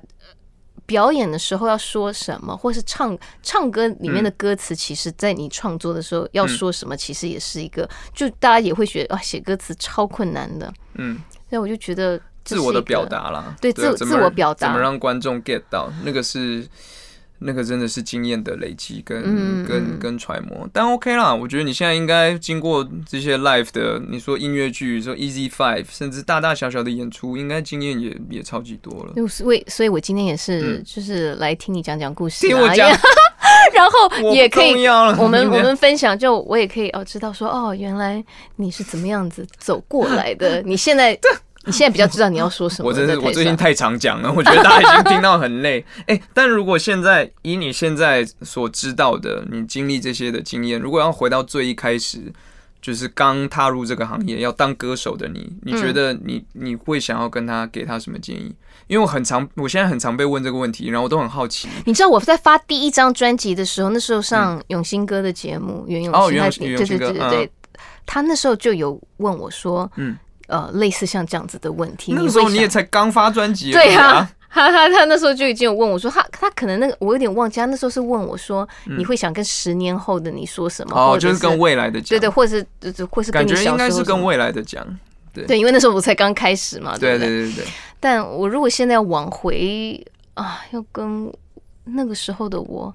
[0.93, 10.71] 表演的时候要说什么，或是唱唱歌里面的歌词，其实，在你创作的时候要说什么，其实也是一个，就大家也会觉得啊，写歌词超困难的。
[10.97, 11.19] 嗯，
[11.49, 16.69] 所以我就觉得自我的表达啦，对自自我表达，怎么让观众 get 到那个是
[17.45, 20.69] 那个真的是经验的累积跟跟跟揣摩。
[20.73, 29.29] 但 OK 啦，我觉得你现在应该经过这些 live 的，你说音乐剧，说 Easy Five，甚至大大小小的演出，应该经验也也超级多了。
[29.29, 32.89] 所以，所以我今天也是就是来听你讲讲故事，听我讲，
[33.75, 38.25] 然后 也可以我们我们分享，就我也可以哦知道说哦，原来
[38.57, 41.19] 你是怎么样子走过来的， 你现在。
[41.65, 42.89] 你现在比较知道你要说什么。
[42.89, 45.85] 我真是我最近太常讲了， 我觉得大家已经听到很累。
[46.07, 52.33] 哎，但如果现在以你现在所知道的，你经历这些的经验，如果要回到最一开始，
[52.81, 58.55] 就是刚踏入这个行业要当歌手的你，你觉得你你会想要跟他给他什么建议？
[58.89, 61.69] 因为我很常，我现在很常被问这个问题，然后我都很好奇。
[61.85, 66.13] 你知道我在发第一张专辑的时候，那时候上永兴哥的节目，袁永
[66.51, 67.51] 兴，对对对对对，
[68.05, 70.19] 他那时候就有问我说，嗯。
[70.53, 80.95] 呃，类似像这样子的问题，那个时候你也才刚发专辑，对啊， 他他他那时候就已经有问我说，他他可能那个我有点忘记，他那时候是问我说，你会想跟十年后的你说什么？
[80.95, 82.63] 哦，就是跟未来的讲，对对，或是
[83.11, 84.87] 或是感觉应该是跟未来的讲，
[85.33, 87.65] 对对，因为那时候我才刚开始嘛，对对对对。
[87.99, 91.33] 但我如果现在要往回啊，要跟
[91.85, 92.93] 那个时候的我。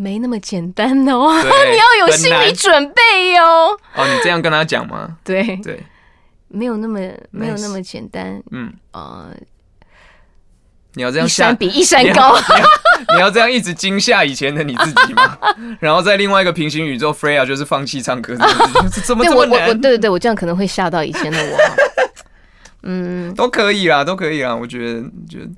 [0.00, 3.44] 没那么简单哦， 你要有心理准备哟。
[3.94, 5.18] 哦，你这样跟他讲吗？
[5.22, 5.84] 对对，
[6.48, 6.98] 没有那么
[7.30, 8.42] 没有那么简单。
[8.50, 9.28] 嗯呃，
[10.94, 12.34] 你要这样一山比一山高，
[13.14, 15.36] 你要这样一直惊吓以前的你自己吗？
[15.80, 18.34] 然后在另外一个平行宇宙，Freya 就是放弃唱歌，
[19.04, 19.66] 怎么这么难？
[19.82, 21.58] 对对对，我这样可能会吓到以前的我。
[22.84, 24.56] 嗯，都可以啦，都可以啦。
[24.56, 25.50] 我觉得，觉得，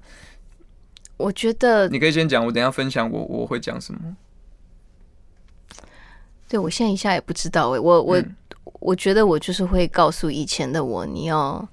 [1.19, 4.01] 我觉得你可以先讲，我等下分享我我会讲什么。
[6.53, 8.23] 对，我现在一下也不知道哎，我我
[8.81, 11.67] 我觉得我就是会告诉以前的我，你要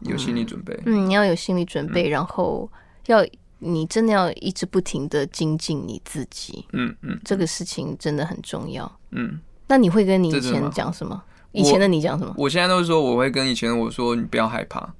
[0.00, 2.70] 有心理准备，嗯，你要有心理准备，然后
[3.06, 3.24] 要
[3.58, 9.40] 你真的要一直不停的精进你自己，嗯嗯，这个事情真的很重要，嗯。
[9.66, 11.22] 那你会跟你以前讲什么？
[11.52, 12.34] 以前的你讲什么？
[12.36, 14.92] 我现在都是说，我会跟以前的我说，你不要害怕。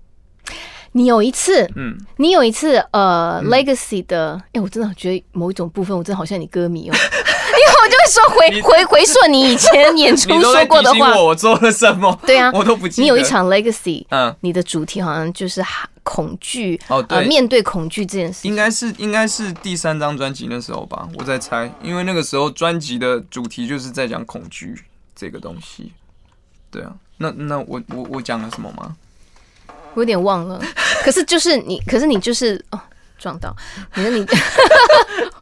[0.93, 6.95] 你有一次，嗯，你有一次，呃，Legacy 的，哎，我真的觉得某一种部分，我真的好像你歌迷哦。
[7.83, 12.19] 我就会说回回回溯你以前演出说过的话，我做了什么？
[12.27, 13.03] 对啊，我都不记得。
[13.03, 15.65] 你有一场 Legacy，嗯，你的主题好像就是
[16.03, 24.75] 恐惧哦，对，面对恐惧这件事，应该是应该是第三张专辑那时候吧，我在猜，因为那个时候专辑的主题就是在讲恐惧
[25.15, 25.93] 这个东西。
[26.71, 28.97] 对啊，那那我我我讲了什么吗？
[29.95, 30.61] 我有点忘了，
[31.03, 32.81] 可是就是你，可是你就是哦。
[33.19, 33.55] 撞到，
[33.97, 34.27] 你说你，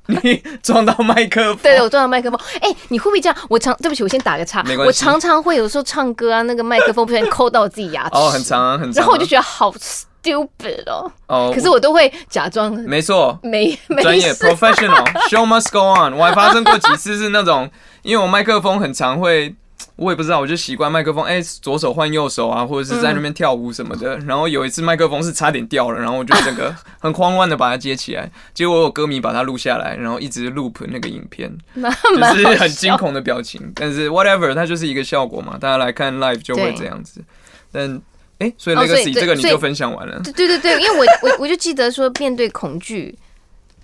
[0.23, 2.41] 你撞到麦克风，对，我撞到麦克风。
[2.61, 3.37] 哎，你会不会这样？
[3.49, 4.65] 我常对不起，我先打个岔。
[4.85, 8.11] 我常常会有时候唱歌啊，那个麦克风不小心抠到我自己牙齿。
[8.19, 9.01] 哦，很长很长。
[9.01, 11.11] 然后我就觉得好 stupid 哦。
[11.27, 11.53] 哦。
[11.55, 12.73] 可是我都会假装。
[12.73, 13.39] 没错。
[13.43, 16.15] 没专业 professional，show must go on。
[16.15, 17.71] 我还发生过几次是那种，
[18.03, 19.55] 因为我麦克风很常会。
[19.97, 24.19] 我也不知道，我就习惯麦克风，哎，左手换右手啊，或者是在那边跳舞什么的。
[24.21, 28.31] 然后有一次麦克风是差点掉了，然后我就整个 很慌乱的把它接起来。
[28.55, 33.73] 结果有歌迷把它录下来，然后一直 loop 那个影片， 就是很惊恐的表情。
[33.75, 37.23] 但是 whatever，它就是一个效果嘛，大家来看 live 就会这样子。
[37.71, 38.01] 但
[38.39, 40.21] 哎，所以那个 C 这个你就分享完了。
[40.23, 43.17] 对对对，因为我我我就记得说面对恐惧，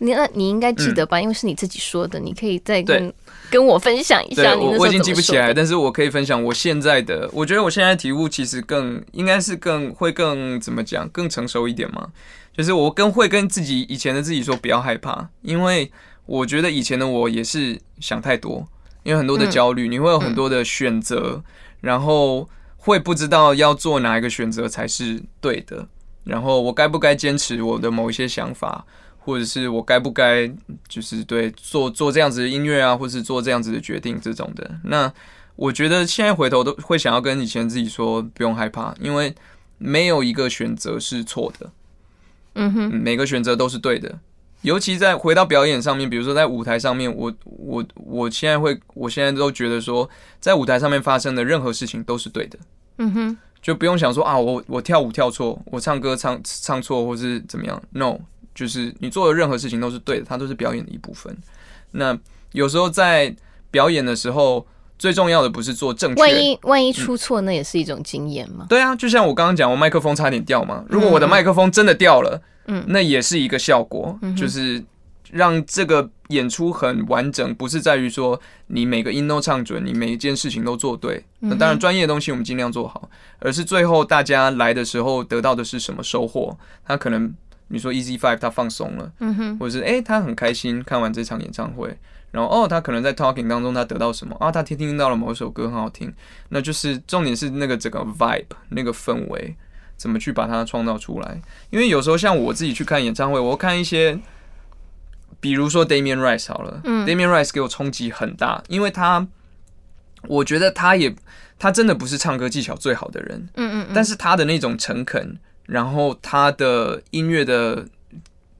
[0.02, 1.20] 你那你应该记得吧？
[1.20, 3.12] 因为是你自己说的，你可以再跟。
[3.50, 7.28] 跟我分享一下，我我已经记不起来，但是我可以分享我现在的。
[7.34, 12.08] 我觉得我现在体悟其实更应该是更会更怎么讲，更成熟一点嘛。
[12.56, 15.92] 就是我更会跟自己以前的自己说不要害怕，因为
[16.24, 18.66] 我觉得以前的我也是想太多，
[19.02, 21.44] 因为很多的焦虑，你会有很多的选择，
[21.82, 22.48] 然后
[22.78, 25.86] 会不知道要做哪一个选择才是对的，
[26.24, 28.86] 然后我该不该坚持我的某一些想法。
[29.24, 30.50] 或者是我该不该
[30.88, 35.12] 就是对做做这样子的音乐啊，或是做这样子的决定这种的，那
[35.54, 39.32] 我觉得现在回头都会想要跟以前自己说不用害怕，因为
[39.78, 41.70] 没有一个选择是错的，
[42.54, 44.18] 嗯哼，每个选择都是对的。
[44.62, 50.08] 尤其在回到表演上面，比如说在舞台上面，我我我现在会，我现在都觉得说，
[50.40, 52.58] 在舞台上面发生的任何事情都是对的，
[52.98, 58.18] 嗯哼，就不用想说啊，我我跳舞跳错，我唱歌唱唱错，或是怎么样，no。
[58.54, 61.36] 就是你做的任何事情都是对的，它都是表演的一部分。
[61.92, 62.18] 那
[62.52, 63.34] 有时候在
[63.70, 64.66] 表演的时候，
[64.98, 66.20] 最重要的不是做正确。
[66.20, 68.66] 万一万一出错，那也是一种经验嘛。
[68.68, 70.84] 对啊，就像我刚刚讲，我麦克风差点掉嘛。
[70.88, 74.84] 如果我的麦克风真的掉了，嗯，那也是一个效果，就是
[75.30, 77.54] 让这个演出很完整。
[77.54, 81.24] 不是在于说你每个音都唱准，你每一件事情都做对。
[81.40, 86.56] 那当然，专业的东西我们尽量做好，而是最后大家来的时候得到的是什么收获？
[86.84, 87.34] 他可能。
[87.72, 91.98] 你说 Easy Five 他放松了，嗯哼，或者是哎他很开心看完这场演唱会，
[92.30, 94.52] 然后哦他可能在 talking 当中他得到什么啊？
[94.52, 96.14] 他听听到了某一首歌很好听，
[96.50, 99.56] 那就是重点是那个整个 vibe 那个氛围
[99.96, 101.40] 怎么去把它创造出来？
[101.70, 104.20] 因为有时候像我自己去看演唱会，我看一些。
[105.40, 109.26] 比如说 Damian Rice 好了嗯，Damian Rice 给我冲击很大，因为他，
[110.28, 111.12] 我觉得他也，
[111.58, 117.86] 他真的不是唱歌技巧最好的人，嗯嗯，但是他的那种诚恳，然后他的音乐的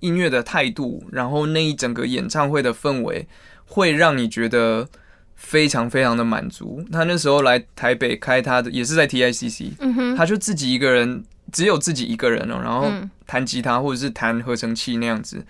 [0.01, 3.27] 音乐的态度，然后那一整个演唱会的氛围，
[3.67, 4.89] 会让你觉得
[5.35, 6.85] 非常非常的满足。
[6.93, 12.91] 他那时候来台北开他的，也是在 TICC，嗯哼，他就自己一个人，只有自己一个人哦，然后
[13.27, 15.45] 弹吉他或者是弹合成器那样子。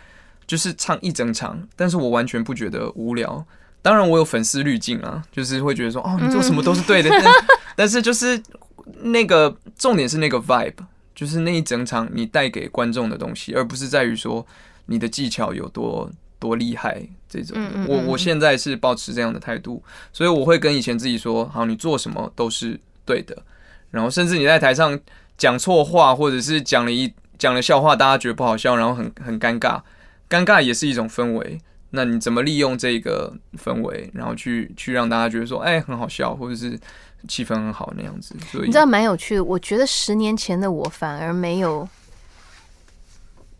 [0.45, 3.43] 就是唱一整场，但是我完全不觉得无聊。
[3.81, 7.09] 当然，我有粉丝滤镜啊，就是会觉得说，哦，你做什么都是对的。
[7.75, 8.43] 但是，就是
[9.03, 10.75] 那个重点是那个 vibe，
[11.15, 14.47] 就是那一整场你带给观众的东西，而不是在于说
[14.87, 17.57] 你的技巧有多多厉害这种。
[17.87, 19.83] 我我现在是保持这样的态度，
[20.13, 23.43] 所以我会跟以前自己说，好，你做什么都是对的。
[23.91, 24.99] 然后，甚至你在台上
[25.37, 29.83] 讲错话，或者是讲了一讲了笑话，大家觉得不好笑，然后很 很尴尬。
[30.31, 31.61] 尴尬也是一种氛围，
[31.91, 36.81] 那你怎么利用这个氛围，然后去去让大家觉得说，哎，很好笑，或者是
[37.29, 38.35] 气氛很好那样子？
[38.51, 39.45] 所以你知道蛮有趣的。
[39.45, 41.89] 我觉得十年前的我反而没有，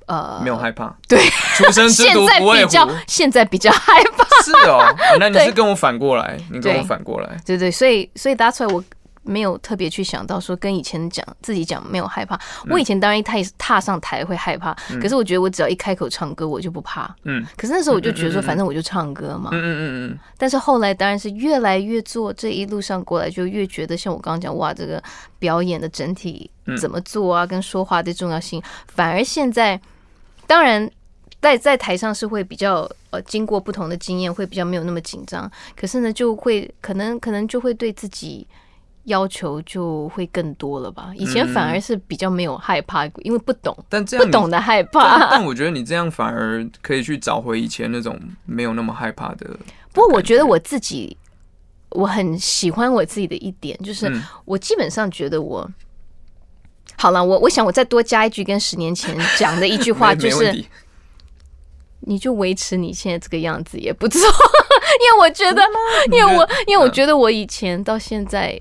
[0.07, 0.95] 呃，没有害怕。
[1.09, 1.19] 对，
[1.57, 2.93] 出生之犊不畏虎。
[3.07, 4.25] 现在比较害怕。
[4.45, 7.37] 是哦，那你是跟我反过来，你跟我反过来。
[7.47, 8.83] 对对，所以所以答出来我。
[9.25, 17.15] 没有特别去想到说跟以前讲自己讲没有害怕，我以前当然一踏踏上台会害怕，可是我觉得我只要一开口唱歌我就不怕。
[17.25, 19.51] 嗯，可是那时候我就觉得说反正我就唱歌嘛。
[19.53, 20.19] 嗯嗯嗯嗯。
[20.37, 25.03] 但是后来当然是越来越做这一路上过来就越觉得像我刚刚讲哇这个
[25.39, 26.51] 表演的整体
[26.81, 29.81] 怎么做啊跟说话的重要性，反而现在
[30.49, 30.91] 当然
[31.41, 38.45] 在在台上是会比较呃经过不同的经验会比较没有那么紧张，可是呢就会可能可能就会对自己。
[39.07, 41.13] 要求就会更多了吧？
[41.17, 45.29] 以前反而是比较没有害怕，因为不懂，但这样不懂得害怕。
[45.31, 49.59] 但我觉得你这样反而可以去找回以前那种没有那么害怕的。
[49.93, 51.17] 不过我觉得我自己，
[51.91, 54.09] 我很喜欢我自己的一点，就是
[54.45, 55.69] 我基本上觉得我
[56.97, 57.25] 好了。
[57.25, 60.65] 我我想我再多加一句，跟十年前讲的一句话， 就是
[62.01, 64.21] 你就维持你现在这个样子也不错。
[64.23, 64.25] 因
[65.13, 65.63] 为我觉得，
[66.13, 68.61] 因为我因为我觉得我以前到现在。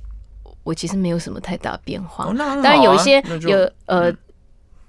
[0.63, 4.13] 我其实没有什么太大变化，当然有一些有呃，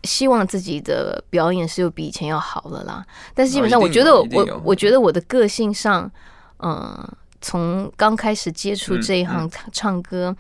[0.05, 3.05] 希望自己的表演是有比以前要好了啦。
[3.35, 6.11] 但是基本上，我觉得我我觉得我的个性上，
[6.59, 7.09] 嗯，
[7.41, 10.37] 从刚开始接触这一行唱歌，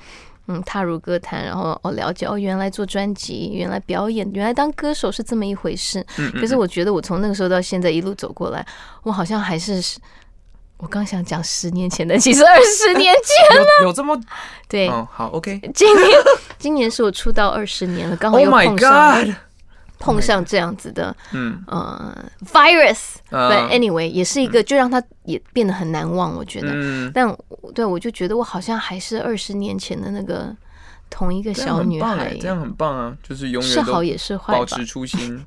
[0.48, 6.04] 嗯，踏入歌坛，然后哦了解哦，原来做专辑，原来表演，原来当歌手是这么一回事。
[6.34, 8.66] 可是我觉得我从那个时候到现在一路走过来，
[9.02, 9.82] 我好像还是。
[10.82, 13.66] 我刚想讲十年前的， 其实二十年前了。
[13.82, 14.20] 有这么
[14.68, 14.90] 对？
[14.90, 15.60] 好，OK。
[15.72, 16.08] 今年
[16.58, 19.34] 今年是我出道二十年了，刚好又碰上
[20.00, 22.12] 碰上这样子的，嗯呃
[22.52, 22.98] ，virus。
[23.30, 26.34] But anyway，也是一个，就让他也变得很难忘。
[26.34, 27.32] 我觉得，但
[27.72, 30.52] 对我就觉得我好像还是二十年前的那个
[31.08, 33.16] 同一个小女孩，这样很棒啊！
[33.22, 35.46] 就是永远是好也是坏，保持初心。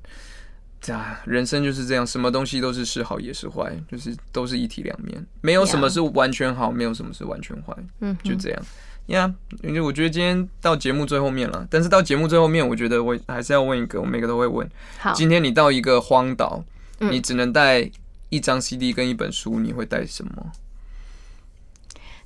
[0.91, 8.61] 啊，人生就是这样，什么东西都是是好也是坏，就是都是一体两面，没有什么是完全好，没有什么是完全坏，嗯，就这样。
[9.07, 9.33] 呀。
[9.63, 14.67] 因为我觉得今天到节目最后面了，但是到节目最后面，我觉得我还是要问一个，我每个都会问。
[14.97, 16.63] 好，今天你到一个荒岛，
[16.99, 17.89] 你只能带
[18.29, 20.51] 一张 CD 跟一本书，你会带什么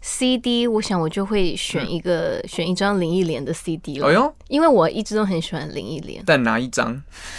[0.01, 4.07] ？CD，我想我就会选一个选一张林忆莲的 CD 了。
[4.07, 6.23] 哎呦，因为我一直都很喜欢林忆莲。
[6.25, 6.91] 但哪一张？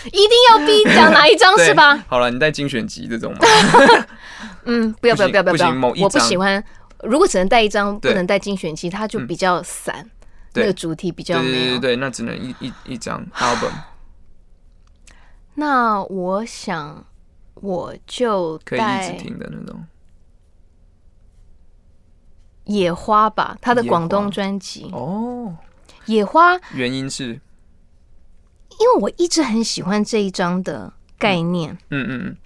[0.06, 1.96] 一定要逼讲哪一张是 吧？
[2.08, 3.38] 好了，你带精选集这种吗？
[4.64, 5.70] 嗯，不要不要不要不要，
[6.04, 6.62] 我不喜欢。
[7.02, 10.10] 如果只能带一张，不能带精选集，它就比较散，
[10.54, 13.72] 那个主题比较对对对对，那只能一一一张 album。
[15.54, 17.04] 那我想
[17.54, 19.82] 我就可以一直听的那种。
[22.70, 25.54] 野花吧，他的广东专辑哦。
[26.06, 27.24] 野花原因是，
[28.78, 31.72] 因为我一直很喜欢这一张的概念。
[31.90, 32.36] 嗯嗯嗯。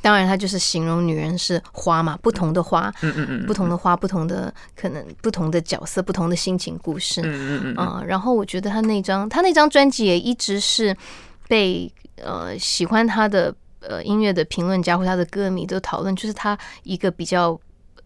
[0.00, 7.20] 当然，它就是形容女人是花嘛，不同的花，嗯嗯嗯，不同的花，不同的可能，不同的角色，不同的心情故事。
[7.22, 7.76] 嗯嗯嗯。
[7.76, 10.96] 啊，然后我觉得他那张，他那张专辑也一直是
[11.48, 17.58] 被呃喜欢他的呃音乐的评论家或他的歌迷都讨论，就是他一个比较。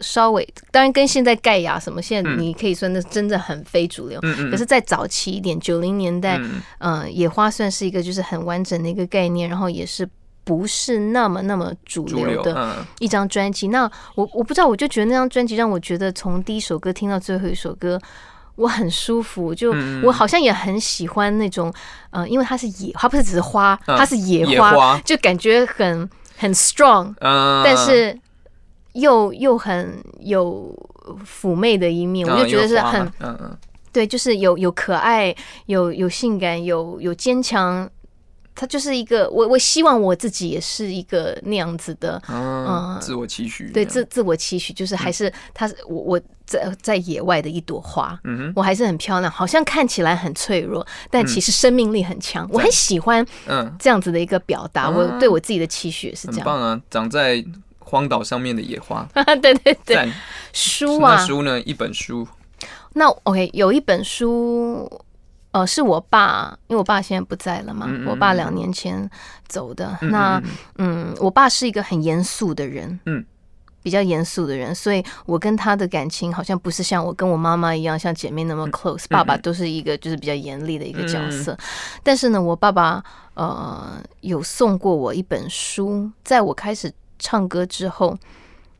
[0.03, 4.19] 稍微，当然跟现在盖亚什么，现在你可以算那真的很非主流。
[4.23, 6.39] 嗯嗯可是再早期一点，九零年代，
[6.79, 10.09] 嗯、野花算是一个就是很完整的一个概念，然后也是
[10.45, 13.69] 不是那么那么主主流，的嗯一张专辑。
[13.69, 18.01] 那我我不知道，我就觉得那张专辑让我觉得从第一首歌听到最后一首歌。
[18.57, 21.73] 我很舒服，就嗯我好像也很喜欢那种，
[22.11, 28.17] 呃，因为它是野，它不是只是花，嗯它是野野花就感觉很很 strong，嗯，但是
[28.93, 30.75] 又又很有
[31.25, 33.57] 妩媚的一面，我就觉得是很嗯嗯
[33.93, 35.35] 对，就是有有可爱，
[35.67, 37.89] 有有性感，有有坚强。
[38.55, 52.47] 他就是一个我我希望我自己也是一个那样子的，嗯，嗯自我期许，对自自我期许，就是还是他是我我在在野外的一朵花，嗯哼我还是很漂亮，好像看起来很脆弱，但其实生命力很强。
[52.53, 56.41] 我很喜欢嗯，这样子的一个表达，我对我自己的期许也是这样。
[56.41, 57.43] 很棒啊，长在
[57.93, 59.07] 荒岛上面的野花，
[59.43, 60.11] 对对对，
[60.55, 61.61] 书啊，书呢？
[61.61, 62.27] 一本书，
[62.95, 64.91] 那 OK，有一本书，
[65.51, 69.09] 呃，是我爸，因为我爸现在不在了嘛，嗯嗯我爸两年前
[69.47, 69.99] 走的。
[70.01, 70.39] 嗯那
[70.79, 73.23] 嗯嗯，我爸是一个很严肃的人，嗯，
[73.83, 78.57] 比较严肃的人，所以我跟他的感情好像不是像我跟我妈妈一样，像姐妹那嗯。
[78.57, 79.05] 么 close。
[79.11, 81.55] 爸爸都是一个就是比较严厉的一个角色，
[82.03, 83.05] 但是呢，我爸爸
[83.35, 86.91] 呃有送过我一本书，在我开始
[87.23, 88.19] 唱歌之后。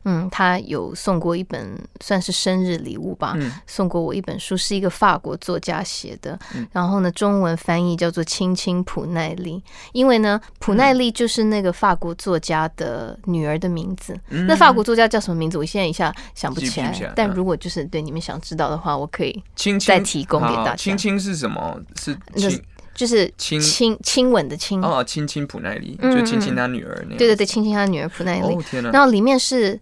[0.05, 6.37] 嗯，他有送过一本算是生日礼物吧，嗯送过我一本书，是一个法国作家写的，
[6.73, 9.53] 然后呢，中文翻译叫做《青青普奈利》，
[9.93, 14.13] 因为呢，普奈利就是那个法国作家的女儿的名字。
[14.27, 15.57] 那法国作家叫什么名字？
[15.57, 19.41] 我现在一下想不起来但如果就是对你们想知道的话，我可以
[19.79, 21.79] 再提供给大家好亲亲是什么？
[21.95, 22.61] 是那亲
[22.93, 27.17] 就是亲亲亲吻的亲，哦，亲亲普奈利，嗯就亲亲他女儿那样。
[27.17, 28.55] 对对对，亲亲他女儿普奈利。
[28.55, 29.79] 哦天哪，然后里面是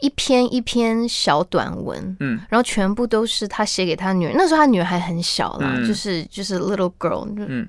[0.00, 4.32] 一篇一篇小短文，嗯然后全部都是他写给他女儿。
[4.36, 7.66] 那时候他女儿还很小啦，嗯就是就是 little girl，嗯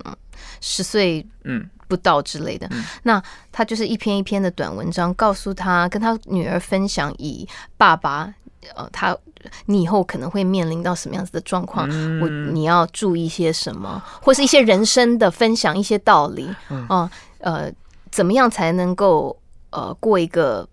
[0.59, 2.67] 十岁嗯不到之类的。
[3.03, 3.21] 那
[3.51, 7.47] 他就是一篇一篇的短文章，告诉他跟他女儿分享，以
[7.77, 8.33] 爸爸
[8.75, 9.17] 呃，他
[9.65, 12.21] 你以后可能会面临到什么样子的状况，嗯。
[12.21, 16.85] 我你要注意些什么，或是一些人生的分享，一些道理嗯。
[16.89, 17.71] 哦、呃，
[18.11, 19.37] 怎么样才能够
[19.71, 20.67] 呃过一个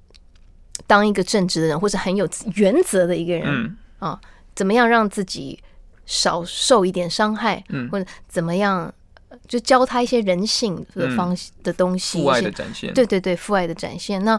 [0.86, 3.76] 当一个正直的人，或者很有原则的一个人嗯。
[3.98, 4.20] 啊、
[4.54, 5.62] 怎么样让自己
[6.06, 7.88] 少受一点伤害，嗯。
[7.90, 8.92] 或者怎么样
[9.28, 12.92] 呃就教他一些人性的方、的东西，父爱的展现。
[12.94, 14.24] 对对对，父爱的展现。
[14.24, 14.38] 那、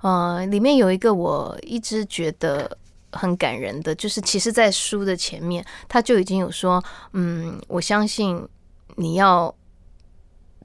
[0.00, 2.76] 呃，里面有一个我一直觉得
[3.12, 6.82] 很感人的，就是其实，在书的前面，他就已经有说，
[7.12, 8.46] 嗯，我相信
[8.96, 9.54] 你要。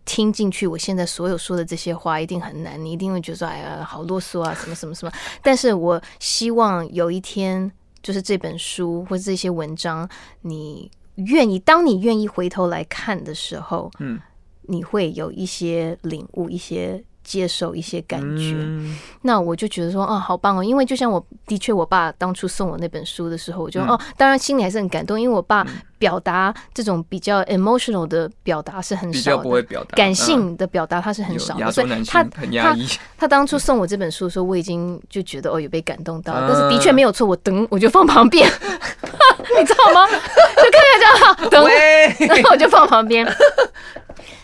[0.10, 5.11] 听进去，我现在所有说的这些话一定很难，你一定会觉得说，哎呀，好啰嗦啊，什么什么什么。
[5.41, 7.69] 但是我希望有一天，
[8.02, 10.07] 就是这本书或者这些文章，
[10.44, 14.18] 你愿意，当你愿意回头来看的时候，嗯，
[14.61, 18.54] 你会有一些领悟，一些接受，一些感觉。
[18.56, 20.64] 嗯那我就觉得说，啊，好棒哦！
[20.64, 25.68] 因为就像我的确，我爸当初送我那本书的时候，我就、嗯哦，当然心里还是很感动，因为我爸
[25.99, 32.88] 表达这种比较 emotional 的表达是很少的，较不会表达感嗯性的表达他是很少的，所以他他很压抑。
[33.18, 38.48] 他当初送我这本书的时候，我已经就觉得哦有被感动到，嗯但是的确没有错，我等我就放旁边，
[39.60, 40.08] 你知道吗？
[40.08, 43.28] 就看一下这样，等喂，然 后我就放旁边。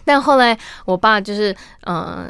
[0.04, 2.28] 但后来我爸就是呃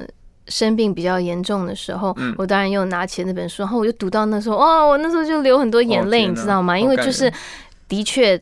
[0.47, 6.77] 生病比较严重的时候，嗯我当然又拿起那本书，然后我就读到那时候，哇，我那时候就流很多眼泪，哦你知道吗？
[6.77, 7.31] 因为就是
[7.87, 8.41] 的确。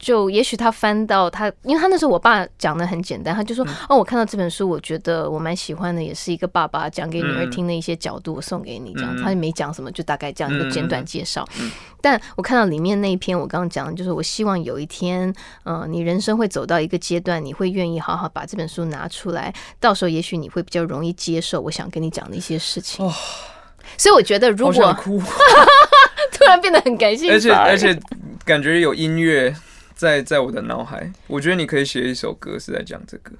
[0.00, 11.46] 就也许他翻到他，因为他那时候我爸讲的很简单，他就嗯说：“哦，我看到这本书，我觉得我蛮喜欢的，也是一个爸爸讲给女儿嗯听的一些角度，我送给你这样子。”嗯他就没讲什么，就大概这样一个简短介绍。
[11.60, 11.70] 嗯
[12.02, 15.30] 但我看到里面那一篇，我刚刚讲的就是，我希望有一天，
[15.64, 23.04] 呃，你人生会走到一个阶段，你会愿意好好把这本书拿出来，到时候也许你会比较容易接受我想跟你讲的一些事情。
[23.04, 23.12] 哦
[23.96, 24.96] 所以我觉得，如果
[26.32, 27.98] 突然变得很感性，而且而且
[28.44, 29.54] 感觉有音乐
[30.00, 31.12] 在在我的脑海。
[31.26, 33.32] 我觉得你可以写一首歌是在讲这个。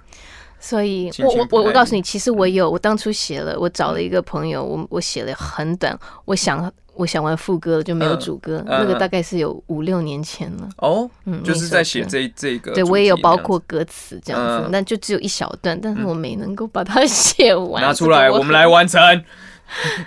[0.58, 10.68] 所以我我我我告诉你，其实我有，我当初写了，我找了一个朋友，我我写了很短，我想我想完副歌了就没有嗯主歌，嗯那个大概是有五六年前了。
[10.76, 12.74] 哦，嗯，就是在写这这个。
[12.74, 17.82] 对我也有包括歌词这样子嗯，但就只有一小段，但是我没能够把它 写完。
[17.82, 19.00] 拿出来，这个我们来完成，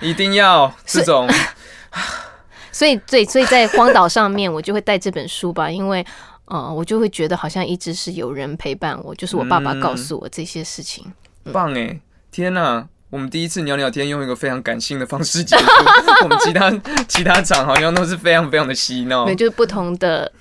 [0.02, 1.28] 一定要 这种。
[2.72, 6.04] 所以，对，所以在荒岛上面，我就会带这本书吧，因为，
[6.46, 11.06] 呃，我就会觉得好像一直是有人陪伴我，就是我爸爸告诉我这些事情。
[11.52, 12.00] 棒哎！
[12.32, 15.66] 天哪，我们第一次聊聊天，用一个非常感性的方式结束。
[16.24, 16.72] 我们其他
[17.08, 20.32] 其他场好像都是非常非常的嬉闹，对，就是不同的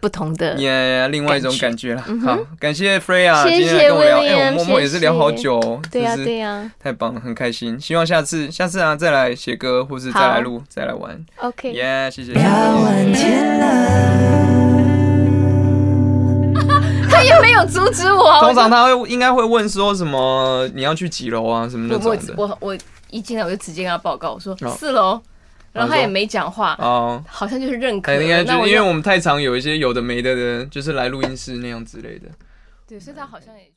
[0.00, 2.02] 不同的，耶，另外一种感觉了。
[2.24, 7.78] 好，感谢 Freya 谢谢跟我聊，哎，我们默默也是聊好久，对呀对呀，太棒了，很开心。
[7.80, 11.24] 希望下次下次啊再来写歌，或是再来录，再来玩。
[11.36, 12.32] OK，耶，谢谢。
[12.34, 12.48] 他
[17.34, 18.40] 也没有阻止我。
[18.40, 20.68] 通常他会应该会问说什么？
[20.74, 21.68] 你要去几楼啊？
[21.68, 22.34] 什么那种的。
[22.36, 22.76] 我我
[23.10, 25.20] 一进来我就直接跟他报告，我说四楼，
[25.72, 28.14] 然后他也没讲话，哦，好像就是认可。
[28.20, 32.28] 应该就因为我们太常有一些有的没的的，就是来录音室那样之类的。
[32.88, 33.70] 对，所以他好像也。